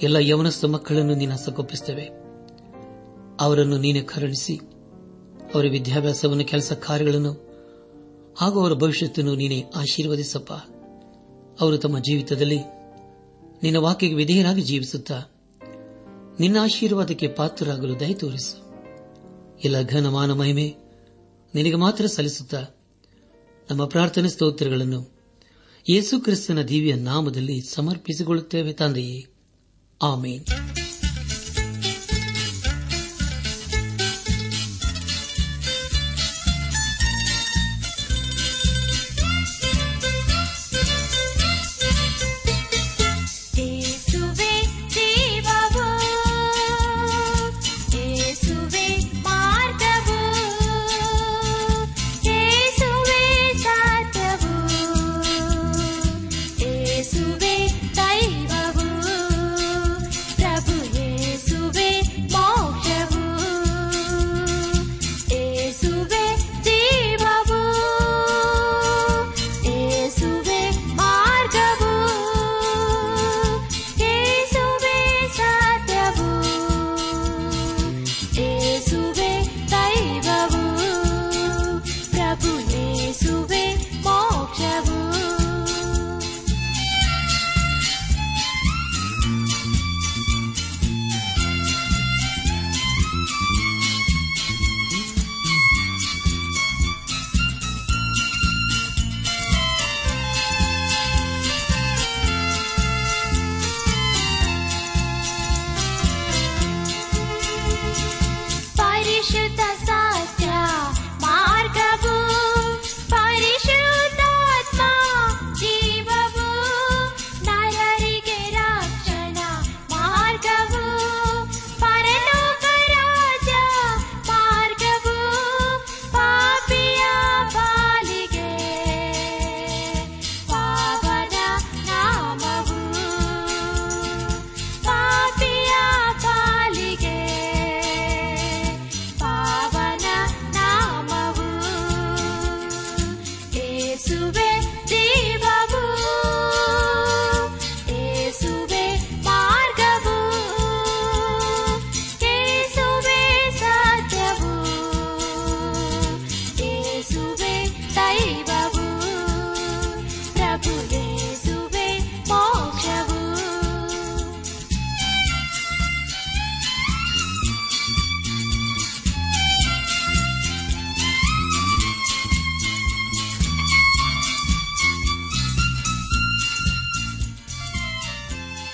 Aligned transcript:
ಎಲ್ಲ 0.00 0.16
ಯವನಸ್ಥ 0.16 0.64
ಮಕ್ಕಳನ್ನು 0.64 1.14
ನೀನು 1.14 1.32
ಹಸ್ತಗೊಪ್ಪಿಸುತ್ತೇವೆ 1.32 2.10
ಅವರನ್ನು 3.40 3.78
ನೀನೆ 3.78 4.00
ಕರುಣಿಸಿ, 4.00 4.56
ಅವರ 5.54 5.66
ವಿದ್ಯಾಭ್ಯಾಸವನ್ನು, 5.70 6.44
ಕೆಲಸ 6.44 6.72
ಕಾರ್ಯಗಳನ್ನು 6.72 7.32
ಹಾಗೂ 8.38 8.60
ಅವರ 8.60 8.72
ಭವಿಷ್ಯತನ್ನು 8.72 9.34
ನೀನೆ 9.34 9.64
ಆಶೀರ್ವದಿಸಪ್ಪ. 9.74 10.52
ಅವರು 11.60 11.78
ತಮ್ಮ 11.78 11.98
ಜೀವಿತದಲ್ಲಿ 11.98 12.58
ನಿನ್ನ 13.62 13.76
ವಾಕ್ಯಕ್ಕೆ 13.76 14.16
ವಿಧೇಯರಾಗಿ 14.16 14.62
ಜೀವಿಸುತ್ತಾ 14.62 15.22
ನಿನ್ನ 16.40 16.56
ಆಶೀರ್ವಾದಕ್ಕೆ 16.60 17.28
ಪಾತ್ರರಾಗಲು 17.28 18.00
ದಯ 18.00 18.14
ತೋರಿಸು. 18.14 18.62
ಎಲ್ಲ 19.64 19.82
ಘನಮಾನ 19.82 20.32
ಮಹಿಮೆ 20.32 20.74
ನಿನಗೆ 21.54 21.74
ಮಾತ್ರ 21.74 22.06
ಸಲ್ಲಿಸುತ್ತಾ 22.06 22.64
ನಮ್ಮ 23.70 23.84
ಪ್ರಾರ್ಥನೆ 23.84 24.28
ಸ್ತೋತ್ರಗಳನ್ನು 24.28 25.12
ಯೇಸು 25.90 26.20
ಕ್ರಿಸ್ತನ 26.20 26.62
ದಿವ್ಯ 26.62 26.94
ನಾಮದಲ್ಲಿ 26.94 27.60
ಸಮರ್ಪಿಸಿಕೊಳ್ಳುತ್ತೇವೆ 27.60 28.72
ತಂದೆಯೇ. 28.72 29.31
Amen. 30.02 30.81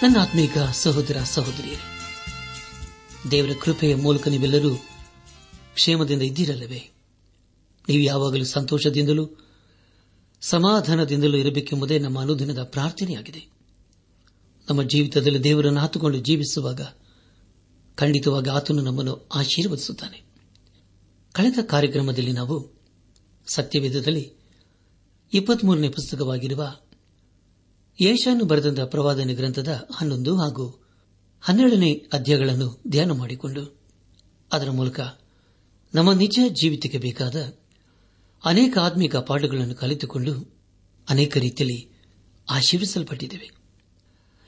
ನನ್ನ 0.08 0.20
ಆತ್ಮೀಕ 0.20 0.58
ಸಹೋದರ 0.58 1.20
ಸಹೋದರಿಯರೇ, 1.24 2.10
ದೇವರ 3.30 3.50
ಕೃಪೆಯ 3.62 3.94
ಮೂಲಕ 3.94 4.28
ನೀವೆಲ್ಲರೂ 4.28 4.76
ಕ್ಷೇಮದಿಂದ 5.74 6.22
ಇದ್ದೀರಲ್ಲವೇ? 6.22 6.90
ನೀವು 7.88 8.02
ಯಾವಾಗಲೂ 8.02 8.44
ಸಂತೋಷದಿಂದಲೂ, 8.44 9.30
ಸಮಾಧಾನದಿಂದಲೂ 10.40 11.36
ಇರಬೇಕೆಂಬುದೇ 11.36 11.98
ನಮ್ಮ 11.98 12.20
ಅನುದಿನದ 12.20 12.62
ಪ್ರಾರ್ಥನೆಯಾಗಿದೆ. 12.62 13.46
ನಮ್ಮ 14.70 14.82
ಜೀವಿತದಲ್ಲಿ 14.82 15.44
ದೇವರನ್ನು 15.44 15.80
ಹಾತುಕೊಂಡು 15.80 16.18
ಜೀವಿಸುವಾಗ 16.18 16.80
ಖಂಡಿತವಾಗಿ 17.96 18.50
ಆತನು 18.50 18.82
ನಮ್ಮನ್ನು 18.82 19.28
ಆಶೀರ್ವದಿಸುತ್ತಾನೆ. 19.34 20.22
ಕಳೆದ 21.32 21.58
ಕಾರ್ಯಕ್ರಮದಲ್ಲಿ 21.66 22.32
ನಾವು 22.32 22.82
ಸತ್ಯವೇದದಲ್ಲಿ 23.46 24.32
ಇಪ್ಪತ್ಮೂರನೇ 25.32 25.88
ಪುಸ್ತಕವಾಗಿರುವ 25.88 26.74
ಯೇಷಾನು 28.00 28.44
ಬರೆದಂತಹ 28.44 28.84
ಪ್ರವಾದನೆ 28.84 29.34
ಗ್ರಂಥದ 29.34 29.88
ಹನ್ನೊಂದು 29.94 30.36
ಹಾಗೂ 30.36 30.86
ಹನ್ನೆರಡನೇ 31.40 32.06
ಅಧ್ಯಾಯಗಳನ್ನು 32.12 32.82
ಧ್ಯಾನ 32.88 33.10
ಮಾಡಿಕೊಂಡು 33.10 33.80
ಅದರ 34.52 34.70
ಮೂಲಕ 34.70 35.00
ನಮ್ಮ 35.94 36.12
ನಿಜ 36.12 36.38
ಜೀವಿತಕ್ಕೆ 36.48 36.98
ಬೇಕಾದ 36.98 37.56
ಅನೇಕ 38.44 38.78
ಆತ್ಮಿಕ 38.78 39.16
ಪಾಠಗಳನ್ನು 39.16 39.74
ಕಲಿತುಕೊಂಡು 39.74 40.58
ಅನೇಕ 41.08 41.36
ರೀತಿಯಲ್ಲಿ 41.36 41.90
ಆಶೀರ್ವಿಸಲ್ಪಟ್ಟಿದ್ದೇವೆ. 42.50 43.50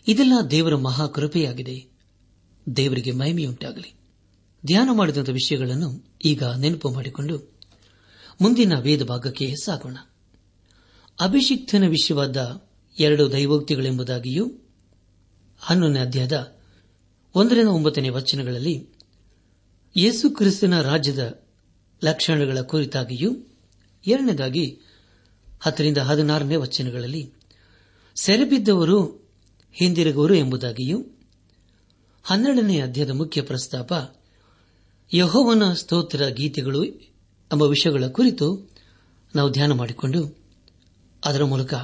ಇದೆಲ್ಲ 0.09 0.33
ದೇವರ 0.51 0.75
ಮಹಾಕೃಪೆಯಾಗಿದೆ. 0.75 1.87
ದೇವರಿಗೆ 2.77 3.13
ಮಹಿಮೆಯುಂಟಾಗಲಿ. 3.13 3.95
ಧ್ಯಾನ 4.67 4.89
ಮಾಡಿದಂಥ 4.93 5.29
ವಿಷಯಗಳನ್ನು 5.29 6.05
ಈಗ 6.25 6.45
ನೆನಪು 6.45 6.91
ಮಾಡಿಕೊಂಡು 6.91 7.59
ಮುಂದಿನ 8.41 8.79
ವೇದ 8.79 9.03
ಭಾಗಕ್ಕೆ 9.03 9.55
ಸಾಗೋಣ. 9.65 9.97
ಅಭಿಷಿಕ್ತನ 11.21 11.85
ವಿಷಯವಾದ 11.85 12.70
ಎರಡು 13.01 13.33
ದೈವೋಕ್ತಿಗಳೆಂಬುದಾಗಿಯೂ 13.33 14.45
ಹನ್ನೊಂದನೇ 15.61 16.01
ಅಧ್ಯಾಯದ 16.01 16.37
ಒಂದರಿಂದ 17.35 17.69
ಒಂಬತ್ತನೇ 17.69 18.09
ವಚನಗಳಲ್ಲಿ 18.09 18.75
ಯೇಸು 19.97 20.31
ಕ್ರಿಸ್ತನ 20.31 20.83
ರಾಜ್ಯದ 20.83 21.23
ಲಕ್ಷಣಗಳ 22.03 22.61
ಕುರಿತಾಗಿಯೂ 22.63 23.31
ಎರಡನೇದಾಗಿ 24.05 24.65
ಹತ್ತರಿಂದ 25.61 25.99
ಹದಿನಾರನೇ 25.99 26.57
ವಚನಗಳಲ್ಲಿ 26.57 27.23
ಸೆರೆಬಿದ್ದವರು 28.17 28.99
ಹಿಂದಿರುಗುವರು 29.75 30.35
ಎಂಬುದಾಗಿಯೂ 30.35 30.99
ಹನ್ನೆರಡನೇ 32.25 32.81
ಅಧ್ಯಾಯದ 32.81 33.11
ಮುಖ್ಯ 33.11 33.43
ಪ್ರಸ್ತಾಪ 33.43 33.93
ಯಹೋವನ 35.11 35.65
ಸ್ತೋತ್ರ 35.75 36.27
ಗೀತೆಗಳು 36.33 36.83
ಎಂಬ 37.51 37.63
ವಿಷಯಗಳ 37.63 38.09
ಕುರಿತು 38.09 38.47
ನಾವು 39.35 39.51
ಧ್ಯಾನ 39.51 39.73
ಮಾಡಿಕೊಂಡು 39.73 40.21
ಅದರ 41.23 41.45
ಮೂಲಕ 41.45 41.75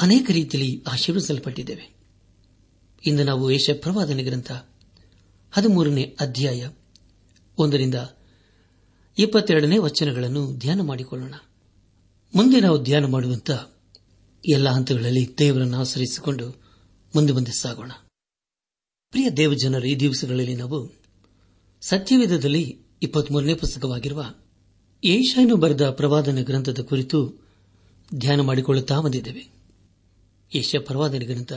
ಅನೇಕ 0.00 0.30
ರೀತಿಯಲ್ಲಿ 0.30 0.82
ಆಶೀರ್ವಿಸಲ್ಪಟ್ಟಿದ್ದೇವೆ. 0.88 1.96
ಇಂದು 3.06 3.24
ನಾವು 3.24 3.50
ಯಶಪ್ರವಾದನೆ 3.50 4.22
ಗ್ರಂಥ 4.22 4.52
ಹದಿಮೂರನೇ 5.52 6.16
ಅಧ್ಯಾಯ 6.20 6.70
ಒಂದರಿಂದ 7.58 7.94
ಇಪ್ಪತ್ತೆರಡನೇ 9.18 9.78
ವಚನಗಳನ್ನು 9.78 10.56
ಧ್ಯಾನ 10.56 10.80
ಮಾಡಿಕೊಳ್ಳೋಣ. 10.80 11.34
ಮುಂದೆ 12.34 12.60
ನಾವು 12.60 12.82
ಧ್ಯಾನ 12.82 13.04
ಮಾಡುವಂತಹ 13.04 13.72
ಎಲ್ಲ 14.48 14.68
ಹಂತಗಳಲ್ಲಿ 14.68 15.34
ದೇವರನ್ನು 15.38 15.78
ಆಚರಿಸಿಕೊಂಡು 15.78 16.48
ಮುಂದೆ 17.14 17.32
ಮುಂದೆ 17.32 17.50
ಸಾಗೋಣ. 17.50 17.90
ಪ್ರಿಯ 19.10 19.30
ದೇವಜನರು, 19.30 19.86
ಈ 19.86 19.96
ದಿವಸಗಳಲ್ಲಿ 19.96 20.56
ನಾವು 20.56 20.94
ಸತ್ಯವೇಧದಲ್ಲಿ 21.80 22.78
ಇಪ್ಪತ್ಮೂರನೇ 23.02 23.54
ಪುಸ್ತಕವಾಗಿರುವ 23.54 24.34
ಏಷಾಯನು 25.04 25.56
ಬರೆದ 25.56 25.90
ಪ್ರವಾದನ 25.90 26.42
ಗ್ರಂಥದ 26.42 26.82
ಕುರಿತು 26.82 27.46
ಧ್ಯಾನ 28.14 28.40
ಮಾಡಿಕೊಳ್ಳುತ್ತಾ 28.40 29.00
ಬಂದಿದ್ದೇವೆ. 29.00 29.55
ಪ್ರವಾದನ 30.78 31.18
ಗ್ರಂಥ 31.18 31.52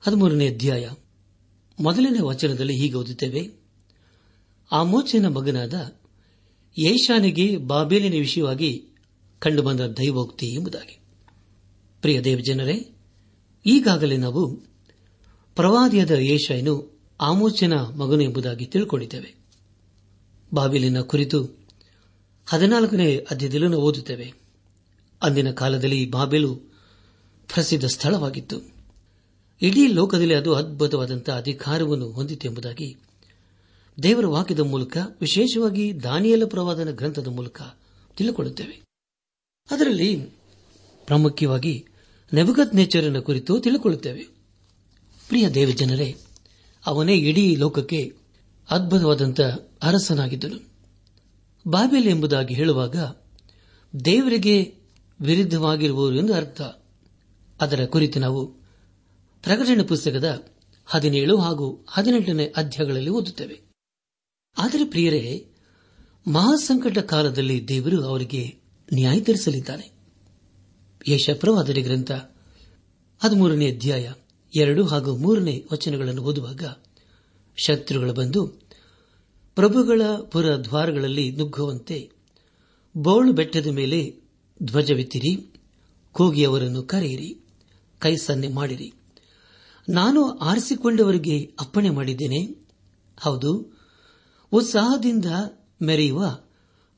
ಹದಿಮೂರನೇ 0.00 0.48
ಅಧ್ಯಾಯ. 0.48 0.90
ಮೊದಲನೇ 1.80 2.18
ವಚನದಲ್ಲಿ 2.20 2.76
ಹೀಗೆ 2.76 2.94
ಓದುತ್ತೇವೆ. 2.94 3.50
ಆ 4.72 4.82
ಮೋಚನ 4.82 5.28
ಮಗನಾದ 5.28 5.74
ಯೇಷಾನಿಗೆ 6.78 7.56
ಬಾಬೇಲಿನ 7.56 8.12
ವಿಷಯವಾಗಿ 8.12 8.86
ಕಂಡುಬಂದ 9.38 9.80
ದೈವೋಕ್ತಿ 9.80 10.46
ಎಂಬುದಾಗಿ. 10.46 10.98
ಪ್ರಿಯ 12.00 12.20
ದೇವಜನರೇ, 12.20 12.90
ಈಗಾಗಲೇ 13.66 14.16
ನಾವು 14.16 14.56
ಪ್ರವಾದಿಯಾದ 15.56 16.10
ಏಷಾಯನು 16.10 17.00
ಆಮೋಚನ 17.20 17.72
ಮಗನು 17.74 18.20
ಎಂಬುದಾಗಿ 18.20 18.66
ತಿಳ್ಕೊಂಡಿದ್ದೇವೆ. 18.66 19.34
ಬಾಬಿಲಿನ 20.54 21.00
ಕುರಿತು 21.00 21.66
ಹದಿನಾಲ್ಕನೇ 22.46 23.16
ಅಧ್ಯಾಯದಲ್ಲೂ 23.16 23.76
ಓದುತ್ತೇವೆ. 23.76 24.32
ಅಂದಿನ 25.22 25.50
ಕಾಲದಲ್ಲಿ 25.50 26.10
ಬಾಬೆಲು 26.10 26.73
ಪ್ರಸಿದ್ಧ 27.52 27.84
ಸ್ಥಳವಾಗಿತ್ತು. 27.84 28.74
ಇಡೀ 29.62 29.86
ಲೋಕದಲ್ಲಿ 29.86 30.34
ಅದು 30.34 30.54
ಅದ್ಭುತವಾದಂತಹ 30.54 31.38
ಅಧಿಕಾರವನ್ನು 31.38 32.10
ಹೊಂದಿತ್ತು 32.10 32.48
ಎಂಬುದಾಗಿ 32.48 32.96
ದೇವರ 34.02 34.26
ವಾಕ್ಯದ 34.26 34.60
ಮೂಲಕ, 34.60 34.96
ವಿಶೇಷವಾಗಿ 35.20 36.02
ದಾನಿಯಲ 36.02 36.44
ಪ್ರವಾದನ 36.44 36.90
ಗ್ರಂಥದ 36.90 37.28
ಮೂಲಕ 37.28 37.62
ತಿಳಿದುಕೊಳ್ಳುತ್ತೇವೆ 38.16 38.80
ಅದರಲ್ಲಿ 39.70 40.16
ಪ್ರಾಮುಖ್ಯವಾಗಿ 41.06 41.86
ನೆಬಗತ್ 42.34 42.74
ನೇಚರನ 42.74 43.18
ಕುರಿತು 43.18 43.60
ತಿಳಿದುಕೊಳ್ಳುತ್ತೇವೆ 43.60 44.22
ಪ್ರಿಯ 45.28 45.48
ದೇವಜನರೇ, 45.48 46.16
ಅವನೇ 46.86 47.14
ಇಡೀ 47.14 47.56
ಲೋಕಕ್ಕೆ 47.56 48.14
ಅದ್ಭುತವಾದಂಥ 48.70 49.40
ಅರಸನಾಗಿದ್ದನು. 49.82 50.68
ಬಾಬೆಲ್ 51.68 52.08
ಎಂಬುದಾಗಿ 52.08 52.54
ಹೇಳುವಾಗ 52.54 52.96
ದೇವರಿಗೆ 54.04 54.74
ವಿರುದ್ಧವಾಗಿರುವವರು 55.20 56.16
ಎಂದು 56.16 56.34
ಅರ್ಥ. 56.34 56.60
ಅದರ 57.60 57.84
ಕುರಿತು 57.84 58.20
ನಾವು 58.20 58.46
ಪ್ರಕಟಣೆ 59.42 59.82
ಪುಸ್ತಕದ 59.82 60.46
ಹದಿನೇಳು 60.86 61.36
ಹಾಗೂ 61.36 61.86
ಹದಿನೆಂಟನೇ 61.88 62.44
ಅಧ್ಯಾಯಗಳಲ್ಲಿ 62.56 63.10
ಓದುತ್ತೇವೆ. 63.10 63.60
ಆದರೆ 64.58 64.84
ಪ್ರಿಯರೇ, 64.84 65.46
ಮಹಾಸಂಕಟ 66.26 66.98
ಕಾಲದಲ್ಲಿ 66.98 67.68
ದೇವರು 67.68 68.04
ಅವರಿಗೆ 68.04 68.54
ನ್ಯಾಯ 68.94 69.20
ತೀರಿಸಲಿದ್ದಾನೆ 69.20 69.92
ಯಶಪ್ರವಾದರಿ 71.08 71.82
ಗ್ರಂಥ 71.82 72.10
ಹದಿಮೂರನೇ 73.24 73.72
ಅಧ್ಯಾಯ 73.72 74.12
ಎರಡು 74.56 74.86
ಹಾಗೂ 74.86 75.16
ಮೂರನೇ 75.16 75.64
ವಚನಗಳನ್ನು 75.72 76.22
ಓದುವಾಗ 76.22 76.62
ಶತ್ರುಗಳು 77.56 78.12
ಬಂದು 78.12 78.46
ಪ್ರಭುಗಳ 79.54 80.02
ಪುರ 80.32 80.56
ದ್ವಾರಗಳಲ್ಲಿ 80.56 81.30
ನುಗ್ಗುವಂತೆ 81.30 82.10
ಬೌಳು 82.96 83.32
ಬೆಟ್ಟದ 83.32 83.66
ಮೇಲೆ 83.66 84.20
ಧ್ವಜವೆತ್ತಿರಿ, 84.62 85.60
ಕೂಗಿ 86.12 86.44
ಅವರನ್ನು 86.44 86.82
ಕರೆಯಿರಿ. 86.82 87.43
ಕೈ 88.04 88.16
ಸನ್ನೆ 88.16 88.48
ಮಾಡಿರಿ. 88.48 88.92
ನಾನು 89.88 90.20
ಆರಿಸಿಕೊಂಡವರಿಗೆ 90.38 91.36
ಅಪ್ಪಣೆ 91.60 91.90
ಮಾಡಿದ್ದೇನೆ. 91.90 92.40
ಹೌದು, 93.18 93.50
ಉತ್ಸಾಹದಿಂದ 94.52 95.24
ಮೆರೆಯುವ 95.82 96.24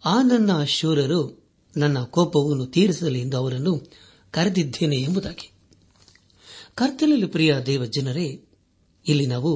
ಆ 0.04 0.22
ನನ್ನ 0.22 0.64
ಶೂರರು 0.64 1.20
ನನ್ನ 1.76 1.98
ಕೋಪವನ್ನು 2.04 2.66
ತೀರಿಸಲಿ 2.66 3.20
ಎಂದು 3.20 3.36
ಅವರನ್ನು 3.36 3.74
ಕರೆದಿದ್ದೇನೆ 4.30 4.96
ಎಂಬುದಾಗಿ. 4.96 5.52
ಕರ್ತನಲ್ಲಿ 6.74 7.26
ಪ್ರಿಯ 7.26 7.54
ದೇವ 7.66 7.84
ಜನರೇ 7.84 8.28
ಇಲ್ಲಿ 9.08 9.26
ನಾವು 9.26 9.52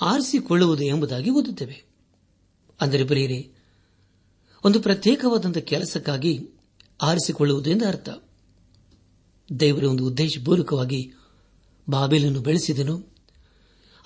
ಆರಿಸಿಕೊಳ್ಳುವುದು 0.00 0.84
ಎಂಬುದಾಗಿ 0.84 1.30
ಓದುತ್ತೇವೆ. 1.30 1.84
ಅಂದರೆ 2.80 3.04
ಪ್ರಿಯರೇ, 3.04 3.40
ಒಂದು 4.64 4.80
ಪ್ರತ್ಯೇಕವಾದಂಥ 4.80 5.58
ಕೆಲಸಕ್ಕಾಗಿ 5.58 6.34
ಆರಿಸಿಕೊಳ್ಳುವುದು 7.02 7.70
ಎಂದು 7.70 7.86
ಅರ್ಥ 7.88 8.08
ದೇವರ 9.60 9.84
ಒಂದು 9.84 10.06
ಉದ್ದೇಶಪೂರ್ವಕವಾಗಿ 10.06 11.12
ಬಾಬೆಲನ್ನು 11.88 12.40
ಬೆಳೆಸಿದನು. 12.40 13.16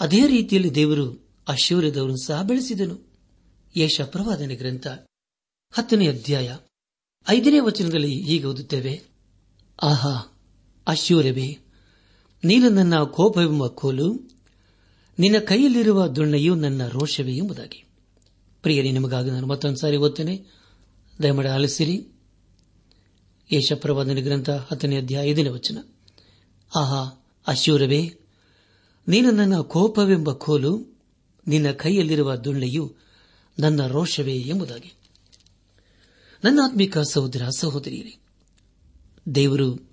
ಅದೇ 0.00 0.27
ರೀತಿಯಲ್ಲಿ 0.27 0.75
ದೇವರು 0.75 1.29
ಅಶೂರ್ಯದವರನ್ನು 1.49 2.25
ಸಹ 2.25 2.43
ಬೆಳೆಸಿದನು. 2.43 3.12
ಯಶ 3.77 4.00
ಪ್ರವಾದನೆ 4.00 4.55
ಗ್ರಂಥ 4.56 4.87
ಹತ್ತನೇ 5.73 6.09
ಅಧ್ಯಾಯ 6.09 6.56
ಐದನೇ 7.29 7.59
ವಚನದಲ್ಲಿ 7.59 8.23
ಹೀಗೆ 8.23 8.44
ಓದುತ್ತೇವೆ, 8.44 9.03
ಆಹಾ 9.83 10.41
ಅಶೂರ್ಯವೇ 10.87 11.59
ನೀನು 12.45 12.69
ನನ್ನ 12.69 13.03
ಕೋಪವೆಂಬ 13.03 13.67
ಕೋಲು, 13.67 14.31
ನಿನ್ನ 15.19 15.38
ಕೈಯಲ್ಲಿರುವ 15.38 16.06
ದೊಣ್ಣೆಯು 16.06 16.55
ನನ್ನ 16.55 16.88
ರೋಷವೇ 16.88 17.35
ಎಂಬುದಾಗಿ. 17.37 17.85
ಪ್ರಿಯರಿ, 18.62 18.93
ನಿಮಗಾಗಿ 18.93 19.31
ನಾನು 19.31 19.47
ಮತ್ತೊಂದು 19.47 19.77
ಸಾರಿ 19.77 19.97
ಓದ್ತೇನೆ. 19.97 20.45
ದಯಮಾಡಿ 21.23 21.49
ಆಲಿಸಿರಿ. 21.49 22.09
ಯಶಪ್ರವಾದನೆ 23.52 24.20
ಗ್ರಂಥ 24.20 24.50
ಹತ್ತನೇ 24.50 24.96
ಅಧ್ಯಾಯ 24.96 25.28
ಐದನೇ 25.28 25.49
ವಚನ. 25.49 25.78
ಆಹಾ 26.76 27.26
ಅಶೂರವೇ 27.46 28.19
ನೀನು 29.08 29.31
ನನ್ನ 29.31 29.60
ಕೋಪವೆಂಬ 29.60 30.32
ಕೋಲು, 30.32 31.00
ನಿನ್ನ 31.47 31.71
ಕೈಯಲ್ಲಿರುವ 31.71 32.37
ದುಳ್ಳೆಯು 32.37 32.97
ನನ್ನ 33.59 33.87
ರೋಷವೇ 33.87 34.35
ಎಂಬುದಾಗಿ. 34.35 34.92
ನನ್ನ 36.44 36.61
ಆತ್ಮಿಕ 36.64 36.99
ಸಹೋದರ, 36.99 37.42
ಸಹೋದರಿಯರೇ, 37.59 38.18
ದೇವರು 39.35 39.90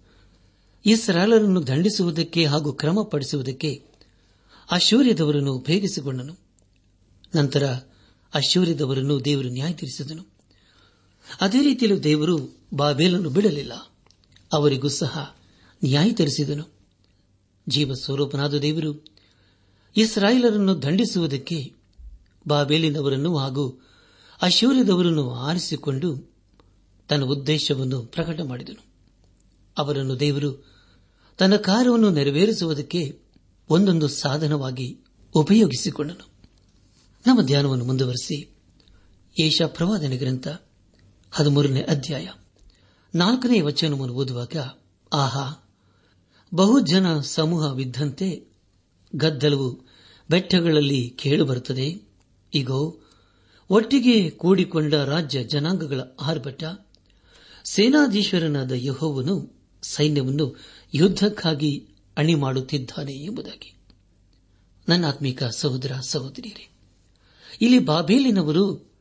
ಇಸ್ರಾಲರನ್ನು 0.86 1.68
ದಂಡಿಸುವುದಕ್ಕೆ 1.68 2.46
ಹಾಗೂ 2.46 2.74
ಕ್ರಮಪಡಿಸುವುದಕ್ಕೆ 2.74 3.84
ಅಶೂರ್ಯದವರನ್ನು 4.72 5.54
ಉಪಯೋಗಿಸಿಕೊಂಡನು 5.54 6.38
ನಂತರ 7.36 7.68
ಅಶೂರ್ಯದವರನ್ನು 8.34 9.26
ದೇವರು 9.26 9.50
ನ್ಯಾಯ 9.50 9.74
ತೀರಿಸಿದನು 9.74 10.26
ಅದೇ 11.42 11.62
ರೀತಿಯಲ್ಲೂ 11.62 12.00
ದೇವರು 12.00 12.59
ಬಾಬೇಲನ್ನು 12.74 13.30
ಬಿಡಲಿಲ್ಲ. 13.30 13.92
ಅವರಿಗೂ 14.54 14.90
ಸಹ 14.90 15.36
ನ್ಯಾಯ 15.84 16.12
ತರಿಸಿದನು. 16.12 16.64
ಜೀವ 17.68 17.94
ಸ್ವರೂಪನಾದ 17.94 18.54
ದೇವರು, 18.54 19.06
ಇಸ್ರಾಯೇಲರನ್ನು 19.98 20.82
ದಂಡಿಸುವುದಕ್ಕೆ 20.82 21.74
ಬಾಬೇಲಿನವರನ್ನು 22.48 23.38
ಹಾಗೂ 23.38 23.86
ಅಶೂರ್ಯದವರನ್ನು 24.42 25.34
ಆರಿಸಿಕೊಂಡು 25.34 26.34
ತನ್ನ 27.10 27.24
ಉದ್ದೇಶವನ್ನು 27.24 28.02
ಪ್ರಕಟ 28.02 28.42
ಮಾಡಿದನು. 28.42 28.86
ಅವರನ್ನು 29.78 30.20
ದೇವರು 30.20 30.66
ತನ್ನ 31.38 31.56
ಕಾರ್ಯವನ್ನು 31.56 32.10
ನೆರವೇರಿಸುವುದಕ್ಕೆ 32.10 33.20
ಒಂದೊಂದು 33.70 34.08
ಸಾಧನವಾಗಿ 34.08 34.98
ಉಪಯೋಗಿಸಿಕೊಂಡನು. 35.34 36.28
ನಮ್ಮ 37.28 37.42
ಧ್ಯಾನವನ್ನು 37.42 37.86
ಮುಂದುವರೆಸಿ 37.86 38.56
ಏಷಾ 39.42 39.68
ಪ್ರವಾದನೆ 39.68 40.18
ಗ್ರಂಥ 40.18 40.48
ಹದಿಮೂರನೇ 41.32 41.82
ಅಧ್ಯಾಯ. 41.82 42.28
ನಾಲ್ಕನೇ 43.16 43.62
ವಚನವನ್ನು 43.62 44.16
ಓದುವಾಗ, 44.16 44.56
ಆಹಾ 45.14 45.70
ಬಹುಜನ 46.54 47.20
ಸಮೂಹವಿದ್ದಂತೆ 47.20 48.48
ಗದ್ದಲವು 49.16 49.86
ಬೆಟ್ಟಗಳಲ್ಲಿ 50.30 51.10
ಕೇಳುಬರುತ್ತದೆ. 51.10 52.02
ಈಗೋ 52.54 53.00
ಒಟ್ಟಿಗೆ 53.70 54.30
ಕೂಡಿಕೊಂಡ 54.30 54.94
ರಾಜ್ಯ 54.94 55.44
ಜನಾಂಗಗಳ 55.44 56.02
ಆರ್ಭಟ, 56.22 56.64
ಸೇನಾಧೀಶ್ವರನಾದ 57.64 58.72
ಯಹೋವನು 58.76 59.62
ಸೈನ್ಯವನ್ನು 59.84 60.56
ಯುದ್ದಕ್ಕಾಗಿ 60.94 61.88
ಅಣಿ 62.18 62.36
ಮಾಡುತ್ತಿದ್ದಾನೆ 62.36 63.14
ಎಂಬುದಾಗಿ. 63.14 63.76
ನನ್ನ 64.90 65.08
ಆತ್ಮಿಕ 65.08 65.44
ಸಹೋದರ 65.44 65.92
ಸಹೋದರಿಯರೇ, 66.08 66.70
ಇಲ್ಲಿ 67.62 67.80
ಬಾಬೇಲಿನವರು 67.80 68.92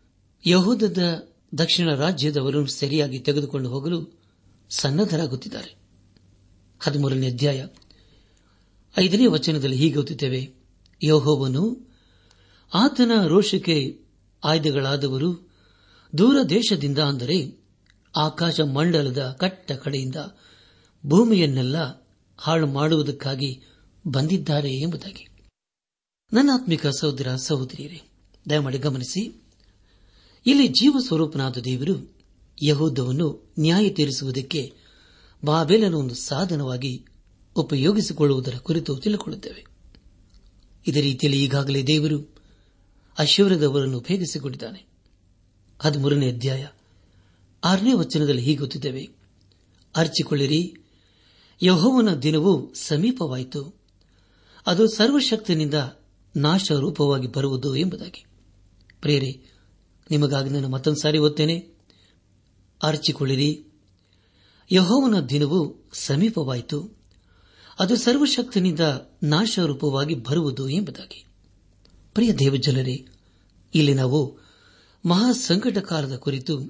ಯಹೂದದ 0.47 1.28
ದಕ್ಷಿಣ 1.57 1.95
ರಾಜ್ಯದವರು 1.95 2.67
ಸರಿಯಾಗಿ 2.67 3.19
ತೆಗೆದುಕೊಂಡು 3.19 3.69
ಹೋಗಲು 3.69 4.23
ಸನ್ನದ್ದರಾಗುತ್ತಿದ್ದಾರೆ 4.71 5.75
ಹದಿಮೂರನೇ 6.81 7.27
ಅಧ್ಯಾಯ. 7.27 7.67
ಐದನೇ 8.99 9.27
ವಚನದಲ್ಲಿ 9.27 9.77
ಹೀಗೆ 9.77 9.99
ಓದುತ್ತೇವೆ. 9.99 10.55
ಯೋಹೋವನು 11.03 11.89
ಆತನ 12.75 13.11
ರೋಷಕ್ಕೆ 13.27 13.99
ಆಯ್ದೆಗಳಾದವರು 14.45 15.51
ದೂರ 16.19 16.37
ದೇಶದಿಂದ 16.49 16.99
ಅಂದರೆ 16.99 17.59
ಆಕಾಶ 18.17 18.61
ಮಂಡಲದ 18.61 19.37
ಕಟ್ಟ 19.41 19.73
ಕಡೆಯಿಂದ 19.73 20.17
ಭೂಮಿಯನ್ನೆಲ್ಲ 21.07 22.09
ಹಾಳು 22.39 22.67
ಮಾಡುವುದಕ್ಕಾಗಿ 22.67 23.63
ಬಂದಿದ್ದಾರೆ 24.07 24.73
ಎಂಬುದಾಗಿ. 24.73 25.29
ನನ್ನಾತ್ಮಿಕ 26.33 26.87
ಸಹೋದರ 26.87 27.35
ಸಹೋದರಿಯರೇ, 27.37 28.01
ದಯಮಾಡಿ 28.51 28.79
ಗಮನಿಸಿ. 28.79 29.48
ಇಲ್ಲಿ 30.47 30.69
ಜೀವ 30.69 30.97
ಸ್ವರೂಪನಾದ 31.07 31.57
ದೇವರು 31.57 32.17
ಯಹೂದವನ್ನು 32.63 33.53
ನ್ಯಾಯ 33.61 33.89
ತೀರಿಸುವುದಕ್ಕೆ 33.89 34.73
ಬಾಬೆಲನ್ನು 35.45 35.99
ಒಂದು 35.99 36.15
ಸಾಧನವಾಗಿ 36.15 37.05
ಉಪಯೋಗಿಸಿಕೊಳ್ಳುವುದರ 37.57 38.55
ಕುರಿತು 38.55 38.97
ತಿಳಿಕೊಳ್ಳುತ್ತೇವೆ. 38.97 39.67
ಇದೇ 40.87 41.01
ರೀತಿಯಲ್ಲಿ 41.01 41.45
ಈಗಾಗಲೇ 41.45 41.83
ದೇವರು 41.83 42.35
ಅಶೌರ್ಯದವರನ್ನು 43.19 43.99
ಉಪಯೋಗಿಸಿಕೊಂಡಿದ್ದಾನೆ. 43.99 44.87
ಹದಿಮೂರನೇ 45.79 46.33
ಅಧ್ಯಾಯ 46.33 46.67
ಆರನೇ 47.65 47.93
ವಚನದಲ್ಲಿ 47.93 48.43
ಹೀಗೆ 48.43 48.59
ಗೊತ್ತಿದ್ದೇವೆ. 48.59 49.09
ಅರ್ಚಿಕೊಳ್ಳಿರಿ, 49.97 50.75
ಯಹೋವನ 51.63 52.15
ದಿನವೂ 52.15 52.73
ಸಮೀಪವಾಯಿತು. 52.75 53.81
ಅದು 54.67 54.89
ಸರ್ವಶಕ್ತಿನಿಂದ 54.89 55.75
ನಾಶ 56.37 56.73
ರೂಪವಾಗಿ 56.73 57.27
ಬರುವುದು 57.27 57.77
ಎಂಬುದಾಗಿ. 57.77 58.25
ಪ್ರೇರೆ 59.01 59.58
ನಿಮಗಾಗಿ 60.11 60.51
ನಾನು 60.51 60.69
ಮತ್ತೊಂದು 60.69 61.01
ಸಾರಿ 61.01 61.19
ಓದ್ತೇನೆ. 61.19 61.69
ಅರ್ಚಿಕೊಳ್ಳಿರಿ. 62.83 63.65
ಯಹೋವನ 64.73 65.21
ದಿನವು 65.21 65.91
ಸಮೀಪವಾಯಿತು. 65.93 66.99
ಅದು 67.79 67.97
ಸರ್ವಶಕ್ತಿನಿಂದ 67.97 68.81
ನಾಶರೂಪವಾಗಿ 69.23 70.15
ಬರುವುದು 70.15 70.69
ಎಂಬುದಾಗಿ. 70.69 71.27
ಪ್ರಿಯ 72.15 72.33
ದೇವಜನರೇ, 72.35 73.07
ಇಲ್ಲಿ 73.75 73.95
ನಾವು 73.95 74.39
ಮಹಾ 75.09 75.33
ಸಂಕಟ 75.33 75.79
ಕಾಲದ 75.79 76.17
ಕುರಿತು 76.17 76.61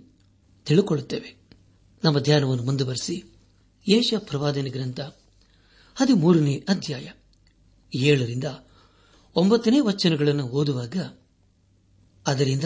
ತಿಳಿದುಕೊಳ್ಳುತ್ತೇವೆ 0.67 1.37
ನಮ್ಮ 2.05 2.19
ಧ್ಯಾನವನ್ನು 2.19 2.65
ಮುಂದುವರೆಸಿ. 2.65 3.23
ಯೇಷ 3.89 4.15
ಪ್ರವಾದನೆ 4.19 4.71
ಗ್ರಂಥ, 4.71 5.01
ಹದಿಮೂರನೇ 5.95 6.65
ಅಧ್ಯಾಯ, 6.69 7.09
ಏಳರಿಂದ 7.95 8.45
ಒಂಬತ್ತನೇ 9.37 9.81
ವಚನಗಳನ್ನು 9.81 10.45
ಓದುವಾಗ, 10.45 10.97
ಅದರಿಂದ 12.27 12.65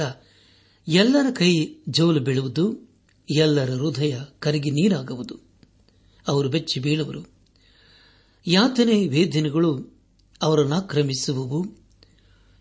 ಎಲ್ಲರ 0.88 1.26
ಕೈ 1.30 1.74
ಜೋಲು 1.88 2.20
ಬೀಳುವುದು, 2.20 2.90
ಎಲ್ಲರ 3.30 3.70
ಹೃದಯ 3.70 4.18
ಕರಗಿ 4.38 4.70
ನೀರಾಗುವುದು. 4.70 5.36
ಅವರು 6.28 6.48
ಬೆಚ್ಚಿ 6.48 6.80
ಬೀಳುವರು. 6.80 7.28
ಯಾತನೆ 8.46 9.06
ವೇದನೆಗಳು 9.06 9.98
ಅವರನ್ನಾಕ್ರಮಿಸುವವು 10.42 11.66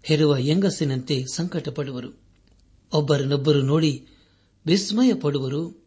ಹೆರುವ 0.03 0.35
ಹೆಂಗಸಿನಂತೆ 0.35 1.23
ಸಂಕಟ 1.33 1.69
ಪಡುವರು 1.69 2.19
ಒಬ್ಬರನ್ನೊಬ್ಬರು 2.93 3.61
ನೋಡಿ 3.61 4.05
ವಿಸ್ಮಯ 4.65 5.13
ಪಡುವರು 5.13 5.83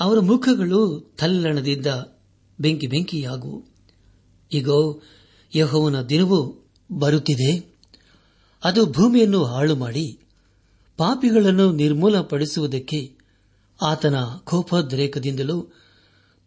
ಅವರ 0.00 0.18
ಮುಖಗಳು 0.18 1.12
ತಲ್ಲಣದಿಂದ 1.18 1.86
ಬೆಂಕಿ 2.60 2.86
ಬೆಂಕಿಯಾಗುವು. 2.86 3.64
ಈಗ 4.52 4.68
ಯಹೋವನ 5.56 6.02
ದಿನವೂ 6.02 6.68
ಬರುತ್ತಿದೆ. 6.92 7.74
ಅದು 8.64 8.86
ಭೂಮಿಯನ್ನು 8.86 9.44
ಹಾಳು 9.44 9.76
ಮಾಡಿ 9.76 10.18
ಪಾಪಿಗಳನ್ನು 10.96 11.72
ನಿರ್ಮೂಲಪಡಿಸುವುದಕ್ಕೆ 11.72 13.16
ಆತನ 13.82 14.14
ಕೋಪೋದ್ರೇಕದಿಂದಲೂ 14.44 15.72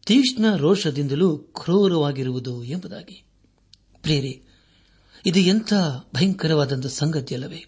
ತೀಕ್ಷ್ಣ 0.05 0.55
ರೋಷದಿಂದಲೂ 0.55 1.37
ಕ್ರೂರವಾಗಿರುವುದು 1.37 2.63
ಎಂಬುದಾಗಿ. 2.63 3.23
ಪ್ರೇರೆ 4.01 4.47
ಇದು 5.25 5.39
ಎಂಥ 5.39 5.73
ಭಯಂಕರವಾದಂಥ 6.15 6.85
ಸಂಗತಿಯಲ್ಲವೇ? 6.85 7.65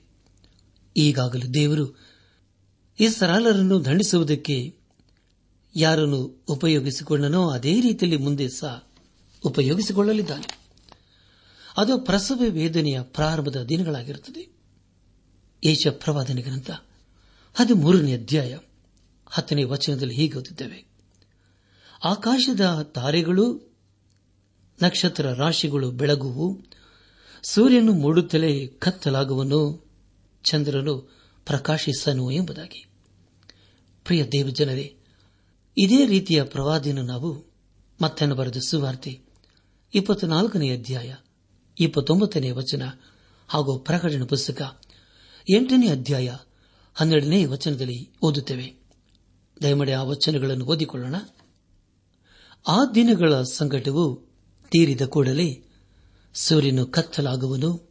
ಈಗಾಗಲೇ 0.98 1.46
ದೇವರು 1.46 2.00
ಈ 3.00 3.08
ಸರಾಲರನ್ನು 3.08 3.86
ದಂಡಿಸುವುದಕ್ಕೆ 3.86 4.76
ಯಾರನ್ನು 5.76 6.44
ಉಪಯೋಗಿಸಿಕೊಂಡನೋ 6.50 7.50
ಅದೇ 7.50 7.82
ರೀತಿಯಲ್ಲಿ 7.82 8.18
ಮುಂದೆ 8.18 8.50
ಸಹ 8.50 8.88
ಉಪಯೋಗಿಸಿಕೊಳ್ಳಲಿದ್ದಾನೆ. 9.44 10.60
ಅದು 11.78 11.98
ಪ್ರಸವ 11.98 12.42
ವೇದನೆಯ 12.50 13.02
ಪ್ರಾರಂಭದ 13.02 13.64
ದಿನಗಳಾಗಿರುತ್ತದೆ. 13.64 14.59
ಏಷ 15.64 15.88
ಪ್ರವಾದನೆ 15.88 16.42
ಗ್ರಂಥ. 16.42 16.72
ಹದಿಮೂರನೇ 17.56 18.14
ಅಧ್ಯಾಯ, 18.14 18.58
ಹತ್ತನೇ 19.30 19.64
ವಚನದಲ್ಲಿ 19.64 20.16
ಹೀಗೆ 20.16 20.38
ಓದಿದ್ದೇವೆ 20.38 20.86
ಆಕಾಶದ 22.04 22.82
ತಾರೆಗಳು, 22.82 23.76
ನಕ್ಷತ್ರ 24.84 25.34
ರಾಶಿಗಳು 25.34 25.92
ಬೆಳಗುವು, 25.92 26.66
ಸೂರ್ಯನು 27.44 27.94
ಮೂಡುತ್ತಲೇ 27.94 28.68
ಕತ್ತಲಾಗುವನು, 28.68 29.92
ಚಂದ್ರನು 30.44 30.98
ಪ್ರಕಾಶಿಸನು 31.46 32.32
ಎಂಬುದಾಗಿ. 32.32 32.86
ಪ್ರಿಯ 34.04 34.26
ದೇವಜನರೇ 34.26 34.98
ಇದೇ 35.78 36.06
ರೀತಿಯ 36.06 36.44
ಪ್ರವಾದಿಯನ್ನು 36.44 37.02
ನಾವು 37.02 37.46
ಮತ್ತನ್ನು 38.02 38.36
ಬರೆದ 38.36 38.58
ಸುವಾರ್ತೆ, 38.68 39.20
ಇಪ್ಪತ್ನಾಲ್ಕನೇ 39.94 40.78
ಅಧ್ಯಾಯ, 40.78 41.16
ಇಪ್ಪತ್ತೊಂಬತ್ತನೇ 41.80 42.52
ವಚನ 42.52 42.82
ಹಾಗೂ 43.48 43.80
ಪ್ರಕಟಣೆ 43.80 44.26
ಪುಸ್ತಕ 44.26 44.79
ಎಂಟನೇ 45.50 45.90
ಅಧ್ಯಾಯ 45.90 46.36
ಹನ್ನೆರಡನೇ 46.94 47.46
ವಚನದಲ್ಲಿ 47.46 48.12
ಓದುತ್ತೇವೆ. 48.22 48.76
ದಯಮಾಡಿ 49.64 49.92
ಆ 49.92 50.04
ವಚನಗಳನ್ನು 50.04 50.66
ಓದಿಕೊಳ್ಳೋಣ. 50.66 51.16
ಆ 52.68 52.78
ದಿನಗಳ 52.96 53.42
ಸಂಕಟವು 53.42 54.28
ತೀರಿದ 54.72 55.02
ಕೂಡಲೇ 55.02 55.64
ಸೂರ್ಯನು 56.34 56.86
ಕತ್ತಲಾಗುವನು, 56.86 57.90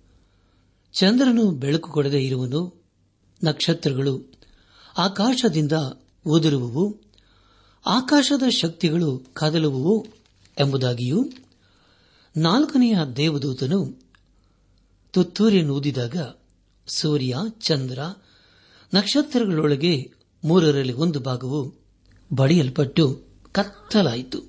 ಚಂದ್ರನು 0.93 1.51
ಬೆಳಕು 1.51 1.93
ಕೊಡದೇ 1.93 2.19
ಇರುವನು, 2.19 2.85
ನಕ್ಷತ್ರಗಳು 3.45 4.33
ಆಕಾಶದಿಂದ 4.99 5.73
ಓದಿರುವವು, 6.27 7.01
ಆಕಾಶದ 7.87 8.43
ಶಕ್ತಿಗಳು 8.49 9.19
ಕದಲುವವು 9.33 10.07
ಎಂಬುದಾಗಿಯೂ 10.59 11.29
ನಾಲ್ಕನೆಯ 12.37 12.97
ದೇವದೂತನು 13.17 14.03
ತುತ್ತೂರಿಯನ್ನು 15.11 15.75
ಊದಿದಾಗ 15.75 16.17
ಸೂರ್ಯ, 16.89 17.37
ಚಂದ್ರ, 17.61 17.99
ನಕ್ಷತ್ರಗಳೊಳಗೆ 18.95 20.13
ಮೂರರಲ್ಲಿ 20.45 20.93
ಒಂದು 20.93 21.21
ಭಾಗವು 21.21 21.75
ಬಡಿಯಲ್ಪಟ್ಟು 22.33 23.23
ಕತ್ತಲಾಯಿತು. 23.53 24.43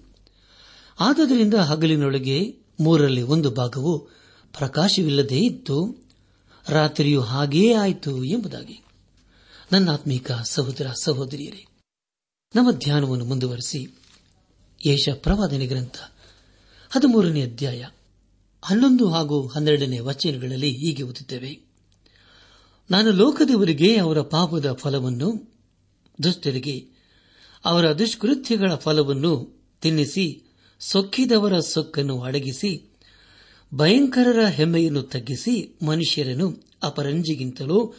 ಆದ್ದರಿಂದ 0.99 1.53
ಹಗಲಿನೊಳಗೆ 1.53 2.55
ಮೂರರಲ್ಲಿ 2.79 3.21
ಒಂದು 3.21 3.51
ಭಾಗವು 3.51 3.99
ಪ್ರಕಾಶವಿಲ್ಲದೇ 4.57 5.37
ಇತ್ತು. 5.37 6.09
ರಾತ್ರಿಯೂ 6.69 7.21
ಹಾಗೆಯೇ 7.21 7.73
ಆಯಿತು 7.73 8.23
ಎಂಬುದಾಗಿ. 8.23 8.83
ನನ್ನಾತ್ಮೀಕ 9.71 10.31
ಸಹೋದರ 10.31 10.87
ಸಹೋದರಿಯರೇ, 11.03 11.65
ನಮ್ಮ 12.55 12.71
ಧ್ಯಾನವನ್ನು 12.71 13.25
ಮುಂದುವರೆಸಿ. 13.25 13.87
ಯೇಷ 14.85 15.09
ಪ್ರವಾದನೆ 15.09 15.65
ಗ್ರಂಥ, 15.65 15.95
ಹದಿಮೂರನೇ 16.89 17.43
ಅಧ್ಯಾಯ, 17.43 17.85
ಹನ್ನೊಂದು 18.65 19.09
ಹಾಗೂ 19.09 19.47
ಹನ್ನೆರಡನೇ 19.47 19.99
ವಚನಗಳಲ್ಲಿ 19.99 20.71
ಹೀಗೆ 20.71 21.03
ಓದುತ್ತೇವೆ. 21.03 21.68
ನಾನು 22.91 23.11
ಲೋಕದವರಿಗೆ 23.11 23.97
ಅವರ 23.97 24.21
ಪಾಪದ 24.21 24.71
ಫಲವನ್ನು, 24.71 25.53
ದುಷ್ಟರಿಗೆ 26.23 26.87
ಅವರ 27.65 27.93
ದುಷ್ಕೃತ್ಯಗಳ 27.93 28.73
ಫಲವನ್ನು 28.75 29.63
ತಿನ್ನಿಸಿ, 29.81 30.55
ಸೊಕ್ಕಿದವರ 30.79 31.59
ಸೊಕ್ಕನ್ನು 31.59 32.21
ಅಡಗಿಸಿ, 32.21 32.97
ಭಯಂಕರರ 33.73 34.45
ಹೆಮ್ಮೆಯನ್ನು 34.45 35.01
ತಗ್ಗಿಸಿ, 35.01 35.79
ಮನುಷ್ಯರನ್ನು 35.85 36.67
ಅಪರಂಜಿಗಿಂತಲೂ, 36.83 37.93